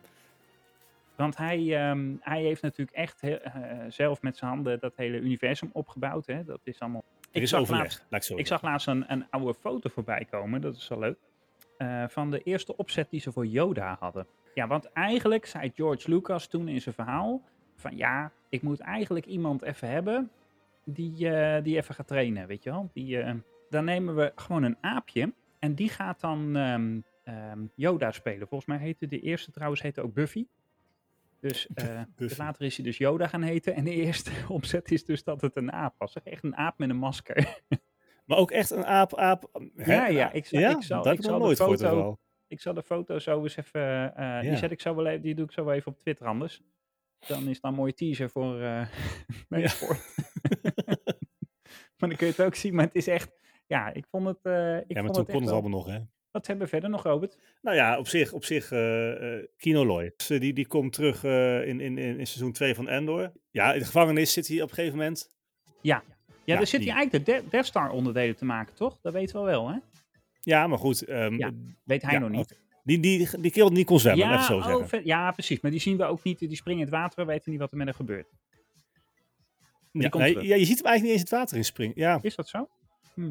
Want 1.16 1.36
hij, 1.36 1.76
ehm, 1.88 2.14
hij 2.20 2.42
heeft 2.42 2.62
natuurlijk 2.62 2.96
echt 2.96 3.20
he- 3.20 3.34
eh, 3.34 3.78
zelf 3.88 4.22
met 4.22 4.36
zijn 4.36 4.50
handen 4.50 4.80
dat 4.80 4.96
hele 4.96 5.18
universum 5.18 5.70
opgebouwd. 5.72 6.26
Hè? 6.26 6.44
Dat 6.44 6.60
is 6.64 6.80
allemaal... 6.80 7.04
Er 7.32 7.42
is 7.42 7.50
zag 7.50 7.60
overleg, 7.60 7.82
laatst- 7.82 8.04
laat 8.08 8.20
ik 8.20 8.26
zo 8.26 8.36
ik 8.36 8.46
zag 8.46 8.62
laatst 8.62 8.86
een, 8.86 9.04
een 9.12 9.26
oude 9.30 9.54
foto 9.54 9.90
voorbij 9.92 10.26
komen, 10.30 10.60
dat 10.60 10.76
is 10.76 10.88
wel 10.88 10.98
leuk. 10.98 11.18
eh, 11.78 12.04
van 12.08 12.30
de 12.30 12.42
eerste 12.42 12.76
opzet 12.76 13.10
die 13.10 13.20
ze 13.20 13.32
voor 13.32 13.46
Yoda 13.46 13.96
hadden. 14.00 14.26
Ja, 14.54 14.66
want 14.66 14.92
eigenlijk 14.92 15.46
zei 15.46 15.72
George 15.74 16.10
Lucas 16.10 16.46
toen 16.46 16.68
in 16.68 16.80
zijn 16.80 16.94
verhaal: 16.94 17.42
van 17.76 17.96
ja, 17.96 18.32
ik 18.48 18.62
moet 18.62 18.80
eigenlijk 18.80 19.26
iemand 19.26 19.62
even 19.62 19.88
hebben 19.88 20.30
die, 20.84 21.30
eh, 21.30 21.62
die 21.62 21.76
even 21.76 21.94
gaat 21.94 22.06
trainen, 22.06 22.46
weet 22.46 22.62
je 22.62 22.70
wel. 22.70 22.90
Die, 22.92 23.24
dan 23.70 23.84
nemen 23.84 24.14
we 24.16 24.32
gewoon 24.34 24.62
een 24.62 24.76
aapje 24.80 25.32
en 25.58 25.74
die 25.74 25.88
gaat 25.88 26.20
dan 26.20 26.56
ehm, 26.56 27.00
ehm, 27.28 27.60
Yoda 27.74 28.10
spelen. 28.12 28.48
Volgens 28.48 28.68
mij 28.70 28.78
heette 28.78 29.06
de 29.06 29.20
eerste 29.20 29.50
trouwens 29.50 29.82
heette 29.82 30.00
ook 30.02 30.14
Buffy. 30.14 30.46
Dus 31.40 31.66
eh, 31.74 32.00
later 32.36 32.62
is 32.64 32.76
hij 32.76 32.84
dus 32.84 32.98
Yoda 32.98 33.26
gaan 33.26 33.42
heten. 33.42 33.74
En 33.74 33.84
de 33.84 33.94
eerste 33.94 34.30
opzet 34.48 34.90
is 34.90 35.04
dus 35.04 35.24
dat 35.24 35.40
het 35.40 35.56
een 35.56 35.72
aap 35.72 35.94
was. 35.98 36.22
Echt 36.22 36.44
een 36.44 36.56
aap 36.56 36.78
met 36.78 36.90
een 36.90 36.96
masker. 36.96 37.36
Maar 38.28 38.38
ook 38.38 38.50
echt 38.50 38.70
een 38.70 38.84
aap, 38.86 39.16
aap. 39.16 39.60
hè? 39.76 39.94
Ja, 39.94 40.06
ja, 40.06 40.32
ik 40.32 40.46
zal- 40.46 40.60
ja? 40.60 40.70
ik 40.70 40.82
zal- 40.82 41.02
dat 41.02 41.12
ik 41.12 41.22
zal 41.22 41.38
de 41.38 41.44
nooit 41.44 41.56
gehoord. 41.56 41.80
foto-. 41.80 42.18
Ik 42.48 42.60
zal 42.60 42.74
de 42.74 42.82
foto 42.82 43.18
zo 43.18 43.42
eens 43.42 43.56
even. 43.56 44.16
eh, 44.16 44.40
Die 44.40 44.56
zet 44.56 44.70
ik 44.70 44.80
zo 44.80 44.94
wel 44.94 45.06
even, 45.06 45.22
die 45.22 45.34
doe 45.34 45.44
ik 45.44 45.52
zo 45.52 45.64
wel 45.64 45.74
even 45.74 45.92
op 45.92 45.98
Twitter 46.00 46.26
anders. 46.26 46.62
Dan 47.26 47.48
is 47.48 47.60
dat 47.60 47.70
een 47.70 47.76
mooie 47.76 47.94
teaser 47.94 48.30
voor 48.30 48.60
eh 48.60 48.86
mijn 49.48 49.62
Ja. 49.62 49.68
sport. 49.68 50.00
maar 51.98 52.08
dan 52.08 52.16
kun 52.16 52.26
je 52.26 52.32
het 52.36 52.42
ook 52.42 52.54
zien. 52.54 52.74
Maar 52.74 52.84
het 52.84 52.94
is 52.94 53.06
echt. 53.06 53.30
Ja, 53.66 53.92
ik 53.92 54.06
vond 54.06 54.26
het. 54.26 54.36
ik 54.38 54.44
Ja, 54.44 54.52
maar 54.54 54.84
vond 55.02 55.14
toen 55.14 55.22
het 55.24 55.32
kon 55.32 55.42
het 55.42 55.50
allemaal 55.50 55.70
nog, 55.70 55.86
hè? 55.86 55.98
Wat 56.30 56.46
hebben 56.46 56.64
we 56.64 56.70
verder 56.70 56.90
nog, 56.90 57.02
Robert? 57.02 57.38
Nou 57.62 57.76
ja, 57.76 57.98
op 57.98 58.08
zich, 58.08 58.32
op 58.32 58.44
zich 58.44 58.70
eh 58.72 59.36
eh, 59.36 60.06
eh, 60.28 60.40
die, 60.40 60.52
die 60.52 60.66
komt 60.66 60.92
terug 60.92 61.24
eh, 61.24 61.66
in, 61.68 61.80
in, 61.80 61.98
in, 61.98 62.18
in 62.18 62.26
seizoen 62.26 62.52
2 62.52 62.74
van 62.74 62.88
Endor. 62.88 63.32
Ja, 63.50 63.72
in 63.72 63.78
de 63.78 63.84
gevangenis 63.84 64.32
zit 64.32 64.48
hij 64.48 64.62
op 64.62 64.68
een 64.68 64.74
gegeven 64.74 64.98
moment. 64.98 65.28
Ja, 65.82 66.02
Ja, 66.44 66.56
daar 66.56 66.66
zit 66.66 66.84
hij 66.84 66.92
eigenlijk 66.94 67.26
de 67.26 67.32
De- 67.32 67.48
Death 67.48 67.66
Star 67.66 67.90
onderdelen 67.90 68.36
te 68.36 68.44
maken, 68.44 68.74
toch? 68.74 68.98
Dat 69.00 69.12
weten 69.12 69.38
we 69.40 69.44
wel, 69.46 69.68
hè? 69.68 69.76
Ja, 70.40 70.66
maar 70.66 70.78
goed. 70.78 71.02
ehm, 71.04 71.34
Ja, 71.38 71.50
Weet 71.84 72.02
hij 72.02 72.12
ja, 72.12 72.18
nog 72.18 72.30
niet. 72.30 72.58
Die, 72.84 73.00
die, 73.00 73.40
die 73.40 73.50
kerel 73.50 73.70
niet 73.70 73.86
kon 73.86 74.00
zwemmen, 74.00 74.26
ja, 74.28 74.42
zo 74.42 74.56
oh, 74.56 74.64
zeggen. 74.66 74.88
ver- 74.88 75.06
ja, 75.06 75.30
precies. 75.30 75.60
Maar 75.60 75.70
die 75.70 75.80
zien 75.80 75.96
we 75.96 76.04
ook 76.04 76.22
niet. 76.22 76.38
Die 76.38 76.56
springen 76.56 76.80
in 76.86 76.86
het 76.86 76.94
water. 76.94 77.26
We 77.26 77.32
weten 77.32 77.50
niet 77.50 77.60
wat 77.60 77.70
er 77.70 77.76
met 77.76 77.86
hem 77.86 77.96
gebeurt. 77.96 78.28
die 79.92 80.02
Ja, 80.02 80.08
komt 80.08 80.22
nee, 80.22 80.32
terug. 80.32 80.48
ja, 80.48 80.54
je 80.56 80.64
ziet 80.64 80.76
hem 80.76 80.86
eigenlijk 80.86 81.02
niet 81.02 81.12
eens 81.12 81.30
het 81.30 81.40
water 81.40 81.56
in 81.56 81.64
springen. 81.64 81.92
Ja, 81.96 82.18
Is 82.22 82.34
dat 82.34 82.48
zo? 82.48 82.68
Hm. 83.14 83.30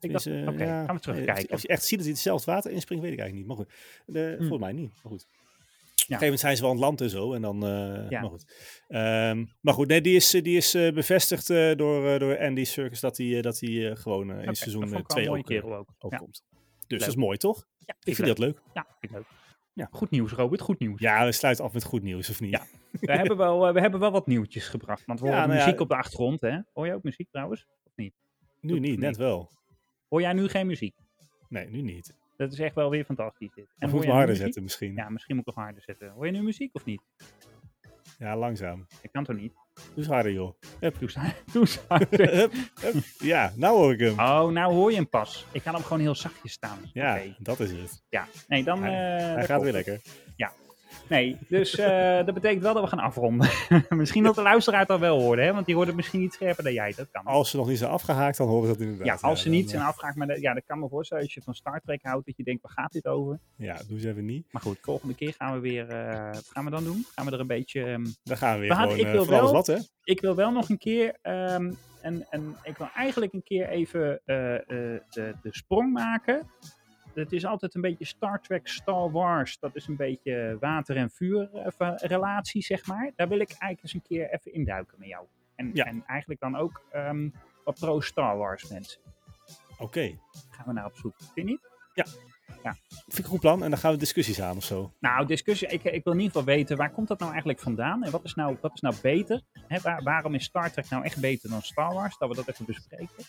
Ik 0.00 0.12
dacht, 0.12 0.26
is, 0.26 0.32
eh, 0.42 0.48
oké, 0.48 0.64
ja, 0.64 0.84
gaan 0.84 0.94
we 0.94 1.00
terugkijken. 1.00 1.54
Of 1.54 1.62
je 1.62 1.68
echt 1.68 1.82
ziet 1.84 1.96
dat 1.96 2.06
hij 2.06 2.10
hetzelfde 2.14 2.50
water 2.52 2.70
inspringt, 2.70 3.02
weet 3.04 3.12
ik 3.12 3.18
eigenlijk 3.18 3.48
niet. 3.48 3.58
Maar 3.58 3.66
goed, 3.66 3.74
de, 4.14 4.28
Hm. 4.38 4.38
volgens 4.38 4.60
mij 4.60 4.72
niet. 4.72 4.90
Maar 5.02 5.12
goed. 5.12 5.22
Op 5.22 6.16
een 6.16 6.16
Ja. 6.16 6.16
gegeven 6.18 6.24
moment 6.24 6.40
zijn 6.40 6.56
ze 6.56 6.62
wel 6.62 6.70
aan 6.70 6.76
het 6.76 6.84
land 6.86 7.00
en 7.00 7.10
zo. 7.10 7.32
En 7.34 7.42
dan, 7.42 7.66
eh, 7.66 8.10
Ja. 8.10 8.20
maar 8.20 8.30
goed. 8.30 8.44
Ehm, 8.88 9.44
maar 9.60 9.74
goed, 9.74 9.86
nee, 9.88 10.00
die 10.00 10.16
is, 10.16 10.30
die 10.30 10.56
is 10.56 10.74
eh, 10.74 10.92
bevestigd 10.92 11.50
eh, 11.50 11.76
door, 11.76 12.08
eh, 12.08 12.18
door 12.18 12.38
Andy 12.38 12.64
Serkis 12.64 13.00
dat 13.00 13.16
hij, 13.16 13.36
eh, 13.36 13.42
dat 13.42 13.60
hij 13.60 13.90
eh, 13.90 13.96
gewoon 13.96 14.30
eh, 14.32 14.46
in 14.46 14.54
seizoen 14.54 14.80
dat 14.80 14.90
vond 14.90 15.00
ik 15.02 15.06
wel 15.06 15.16
2 15.16 15.24
een 15.24 15.30
mooie 15.30 15.42
ook, 15.42 15.50
eh, 15.50 15.56
kerel 15.60 15.76
ook. 15.76 15.88
ook 15.98 16.12
Ja. 16.12 16.18
komt. 16.18 16.42
Dus 16.52 16.84
Leuk. 16.88 16.98
dat 16.98 17.08
is 17.08 17.14
mooi, 17.16 17.36
toch? 17.36 17.66
Ja, 17.78 17.94
Ik 18.02 18.14
vind 18.14 18.28
dat 18.28 18.38
leuk. 18.38 18.60
Ja, 18.74 18.86
vind 19.00 19.12
ik 19.12 19.18
leuk. 19.18 19.26
Ja. 19.72 19.88
Goed 19.90 20.10
nieuws, 20.10 20.32
Robert. 20.32 20.60
Goed 20.60 20.78
nieuws. 20.78 21.00
Ja, 21.00 21.24
we 21.24 21.32
sluiten 21.32 21.64
af 21.64 21.72
met 21.72 21.84
goed 21.84 22.02
nieuws, 22.02 22.30
of 22.30 22.40
niet? 22.40 22.50
Ja. 22.50 22.66
We, 23.00 23.12
hebben 23.12 23.36
wel, 23.36 23.66
eh, 23.66 23.72
we 23.74 23.80
hebben 23.80 24.00
wel 24.00 24.10
wat 24.10 24.26
nieuwtjes 24.26 24.68
gebracht. 24.68 25.02
Want 25.06 25.20
we 25.20 25.26
Ja, 25.26 25.32
horen 25.32 25.46
nou 25.48 25.58
ja. 25.60 25.64
muziek 25.64 25.80
op 25.80 25.88
de 25.88 25.94
achtergrond, 25.96 26.40
hè? 26.40 26.58
Hoor 26.72 26.86
je 26.86 26.94
ook 26.94 27.02
muziek 27.02 27.30
trouwens? 27.30 27.66
Of 27.84 27.92
niet? 27.96 28.14
Nu 28.60 28.78
niet, 28.78 28.98
net 28.98 29.16
wel. 29.16 29.50
Hoor 30.10 30.20
jij 30.20 30.32
nu 30.32 30.48
geen 30.48 30.66
muziek? 30.66 30.94
Nee, 31.48 31.68
nu 31.68 31.80
niet. 31.82 32.14
Dat 32.36 32.52
is 32.52 32.58
echt 32.58 32.74
wel 32.74 32.90
weer 32.90 33.04
fantastisch 33.04 33.50
dit. 33.54 33.66
Hoor 33.78 33.90
moet 33.90 34.02
ik 34.02 34.08
harder 34.08 34.26
muziek? 34.28 34.44
zetten 34.44 34.62
misschien. 34.62 34.94
Ja, 34.94 35.02
Ja, 35.02 35.08
misschien 35.10 35.36
moet 35.36 35.46
ik 35.48 35.54
nog 35.54 35.64
harder 35.64 35.82
zetten. 35.82 36.10
Hoor 36.10 36.26
je 36.26 36.32
nu 36.32 36.42
muziek 36.42 36.74
of 36.74 36.84
niet? 36.84 37.00
langzaam. 38.18 38.86
Ik 39.02 39.12
kan 39.12 39.24
toch 39.24 39.36
niet? 39.36 39.52
Doe 39.94 40.04
harder, 40.06 40.32
joh. 40.32 40.54
Eens, 40.80 40.94
doe 41.52 41.66
harder. 41.88 42.34
Hup, 42.36 42.52
hup. 42.80 42.94
ja, 43.18 43.52
nou 43.56 43.76
hoor 43.76 43.92
ik 43.92 44.00
hem. 44.00 44.12
Oh, 44.12 44.48
nou 44.48 44.72
hoor 44.74 44.90
je 44.90 44.96
hem 44.96 45.08
pas. 45.08 45.46
Ik 45.52 45.62
kan 45.62 45.74
hem 45.74 45.82
gewoon 45.82 46.00
heel 46.00 46.14
zachtjes 46.14 46.52
staan. 46.52 46.78
ja, 46.92 47.20
dat 47.38 47.60
is 47.60 47.70
het. 47.70 48.02
Ja, 48.08 48.26
nee, 48.48 48.64
dan... 48.64 48.82
Hij- 48.82 49.18
eh, 49.28 49.34
Hij 49.34 49.44
gaat 49.44 49.62
weer 49.62 49.72
lekker. 49.72 50.00
Nee, 51.10 51.36
dus 51.48 51.74
eh, 51.78 52.24
dat 52.24 52.34
betekent 52.34 52.62
wel 52.62 52.74
dat 52.74 52.82
we 52.82 52.88
gaan 52.88 52.98
afronden. 52.98 53.48
misschien 53.88 54.22
dat 54.22 54.34
de 54.34 54.42
luisteraar 54.42 54.80
het 54.80 54.90
al 54.90 54.98
wel 54.98 55.20
hoorde, 55.20 55.42
hè? 55.42 55.52
want 55.52 55.66
die 55.66 55.74
hoort 55.74 55.86
het 55.86 55.96
misschien 55.96 56.20
niet 56.20 56.32
scherper 56.32 56.64
dan 56.64 56.72
jij. 56.72 56.92
Dat 56.96 57.06
kan. 57.12 57.24
Als 57.24 57.50
ze 57.50 57.56
nog 57.56 57.68
niet 57.68 57.78
zijn 57.78 57.90
afgehaakt, 57.90 58.36
dan 58.36 58.48
horen 58.48 58.66
ze 58.66 58.72
dat 58.72 58.80
inderdaad. 58.82 59.06
ja, 59.20 59.28
als 59.28 59.42
ze 59.42 59.48
niet 59.48 59.64
eh, 59.64 59.70
zijn 59.70 59.82
afgehaakt, 59.82 60.16
maar 60.16 60.26
dat- 60.26 60.40
ja, 60.40 60.54
dat 60.54 60.62
kan 60.66 60.78
me 60.78 60.88
voorstellen 60.88 61.24
als 61.24 61.34
je 61.34 61.42
van 61.42 61.54
Star 61.54 61.80
Trek 61.80 62.02
houdt, 62.02 62.26
dat 62.26 62.36
je 62.36 62.42
denkt, 62.44 62.62
waar 62.62 62.72
gaat 62.72 62.92
dit 62.92 63.06
over? 63.06 63.38
Ja, 63.56 63.76
doe 63.88 64.00
ze 64.00 64.08
even 64.08 64.24
niet. 64.24 64.46
Maar 64.50 64.62
goed, 64.62 64.78
volgende 64.82 65.14
keer 65.14 65.34
gaan 65.38 65.52
we 65.54 65.60
weer, 65.60 65.88
eh, 65.88 66.32
wat 66.32 66.48
gaan 66.52 66.64
we 66.64 66.70
dan 66.70 66.84
doen? 66.84 67.06
Gaan 67.14 67.26
we 67.26 67.32
er 67.32 67.40
een 67.40 67.46
beetje, 67.46 67.84
ehm, 67.84 68.04
Dan 68.22 68.36
gaan 68.36 68.54
we 68.54 68.60
weer 68.60 68.68
We 68.68 68.74
hadden- 68.74 68.96
gewoon 68.98 69.12
ik 69.12 69.14
wil 69.26 69.34
eh, 69.36 69.40
wel- 69.42 69.52
wat, 69.52 69.66
hè? 69.66 69.76
ik 70.04 70.20
wil 70.20 70.34
wel 70.34 70.50
nog 70.52 70.68
een 70.68 70.78
keer, 70.78 71.16
ehm, 71.22 71.72
en, 72.02 72.26
en 72.30 72.56
ik 72.62 72.76
wil 72.76 72.88
eigenlijk 72.94 73.32
een 73.32 73.42
keer 73.42 73.68
even 73.68 74.20
eh, 74.24 74.54
eh, 74.54 74.60
de, 75.10 75.34
de 75.42 75.48
sprong 75.50 75.92
maken. 75.92 76.50
Het 77.14 77.32
is 77.32 77.44
altijd 77.46 77.74
een 77.74 77.80
beetje 77.80 78.04
Star 78.04 78.40
Trek, 78.40 78.68
Star 78.68 79.10
Wars. 79.10 79.58
Dat 79.58 79.76
is 79.76 79.86
een 79.86 79.96
beetje 79.96 80.56
water 80.60 80.96
en 80.96 81.10
vuur 81.10 81.50
eh, 81.54 82.38
zeg 82.42 82.86
maar. 82.86 83.12
Daar 83.16 83.28
wil 83.28 83.40
ik 83.40 83.48
eigenlijk 83.48 83.82
eens 83.82 83.94
een 83.94 84.02
keer 84.02 84.30
even 84.30 84.52
induiken 84.54 84.98
met 84.98 85.08
jou. 85.08 85.26
En, 85.54 85.70
Ja. 85.74 85.84
en 85.84 86.04
eigenlijk 86.06 86.40
dan 86.40 86.56
ook 86.56 86.82
ehm, 86.92 87.28
wat 87.64 87.78
pro-Star 87.78 88.36
Wars 88.36 88.68
mensen. 88.68 89.00
Oké. 89.78 90.18
Gaan 90.50 90.66
we 90.66 90.72
naar 90.72 90.84
op 90.86 90.96
zoek. 90.96 91.14
Vind 91.16 91.30
je 91.34 91.42
niet? 91.42 91.68
Vind 93.06 93.18
ik 93.18 93.24
een 93.24 93.30
goed 93.30 93.40
plan. 93.40 93.62
En 93.64 93.70
dan 93.70 93.78
gaan 93.78 93.92
we 93.92 93.98
discussies 93.98 94.40
aan 94.40 94.56
of 94.56 94.64
zo. 94.64 94.92
Nou, 95.00 95.26
discussie. 95.26 95.68
Ik, 95.68 95.82
ik 95.84 96.04
wil 96.04 96.12
in 96.12 96.18
ieder 96.20 96.36
geval 96.36 96.54
weten, 96.54 96.76
waar 96.76 96.90
komt 96.90 97.08
dat 97.08 97.18
nou 97.18 97.30
eigenlijk 97.30 97.60
vandaan? 97.60 98.02
En 98.04 98.10
wat 98.10 98.24
is 98.24 98.34
nou, 98.34 98.56
wat 98.60 98.74
is 98.74 98.80
nou 98.80 98.94
beter? 99.02 99.40
Waar- 99.82 100.02
waarom 100.02 100.34
is 100.34 100.44
Star 100.44 100.70
Trek 100.72 100.88
nou 100.90 101.04
echt 101.04 101.20
beter 101.20 101.50
dan 101.50 101.62
Star 101.62 101.94
Wars? 101.94 102.18
Dat 102.18 102.28
we 102.28 102.34
dat 102.34 102.48
even 102.48 102.64
bespreken. 102.64 103.24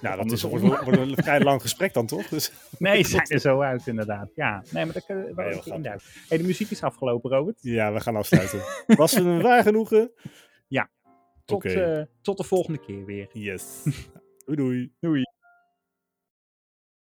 Nou, 0.00 0.16
dat 0.16 0.32
is, 0.32 0.42
wordt, 0.42 0.64
wordt 0.64 0.98
een 0.98 1.16
vrij 1.16 1.40
lang 1.40 1.60
gesprek 1.60 1.92
dan, 1.92 2.06
toch? 2.06 2.28
Dus, 2.28 2.52
Nee, 2.78 3.06
zijn 3.06 3.26
er 3.26 3.38
zo 3.40 3.60
uit 3.60 3.86
inderdaad. 3.86 4.30
Ja, 4.34 4.62
nee, 4.70 4.84
maar 4.84 4.94
dat 4.94 5.04
kunnen 5.04 5.34
we 5.34 5.60
induiken. 5.64 6.06
Hey, 6.28 6.38
de 6.38 6.44
muziek 6.44 6.70
is 6.70 6.82
afgelopen, 6.82 7.30
Robert. 7.30 7.58
ja, 7.60 7.92
we 7.92 8.00
gaan 8.00 8.16
afsluiten. 8.16 8.60
Was 8.86 9.12
het 9.12 9.24
een 9.24 9.42
waar 9.48 9.62
genoegen? 9.62 10.10
Tot, 11.50 11.64
Oké. 11.64 11.80
eh, 11.80 12.04
tot 12.22 12.36
de 12.36 12.44
volgende 12.44 12.78
keer 12.80 13.04
weer. 13.04 13.28
Yes. 13.32 13.82
doei 14.44 14.56
doei. 14.56 14.92
Doei. 15.00 15.22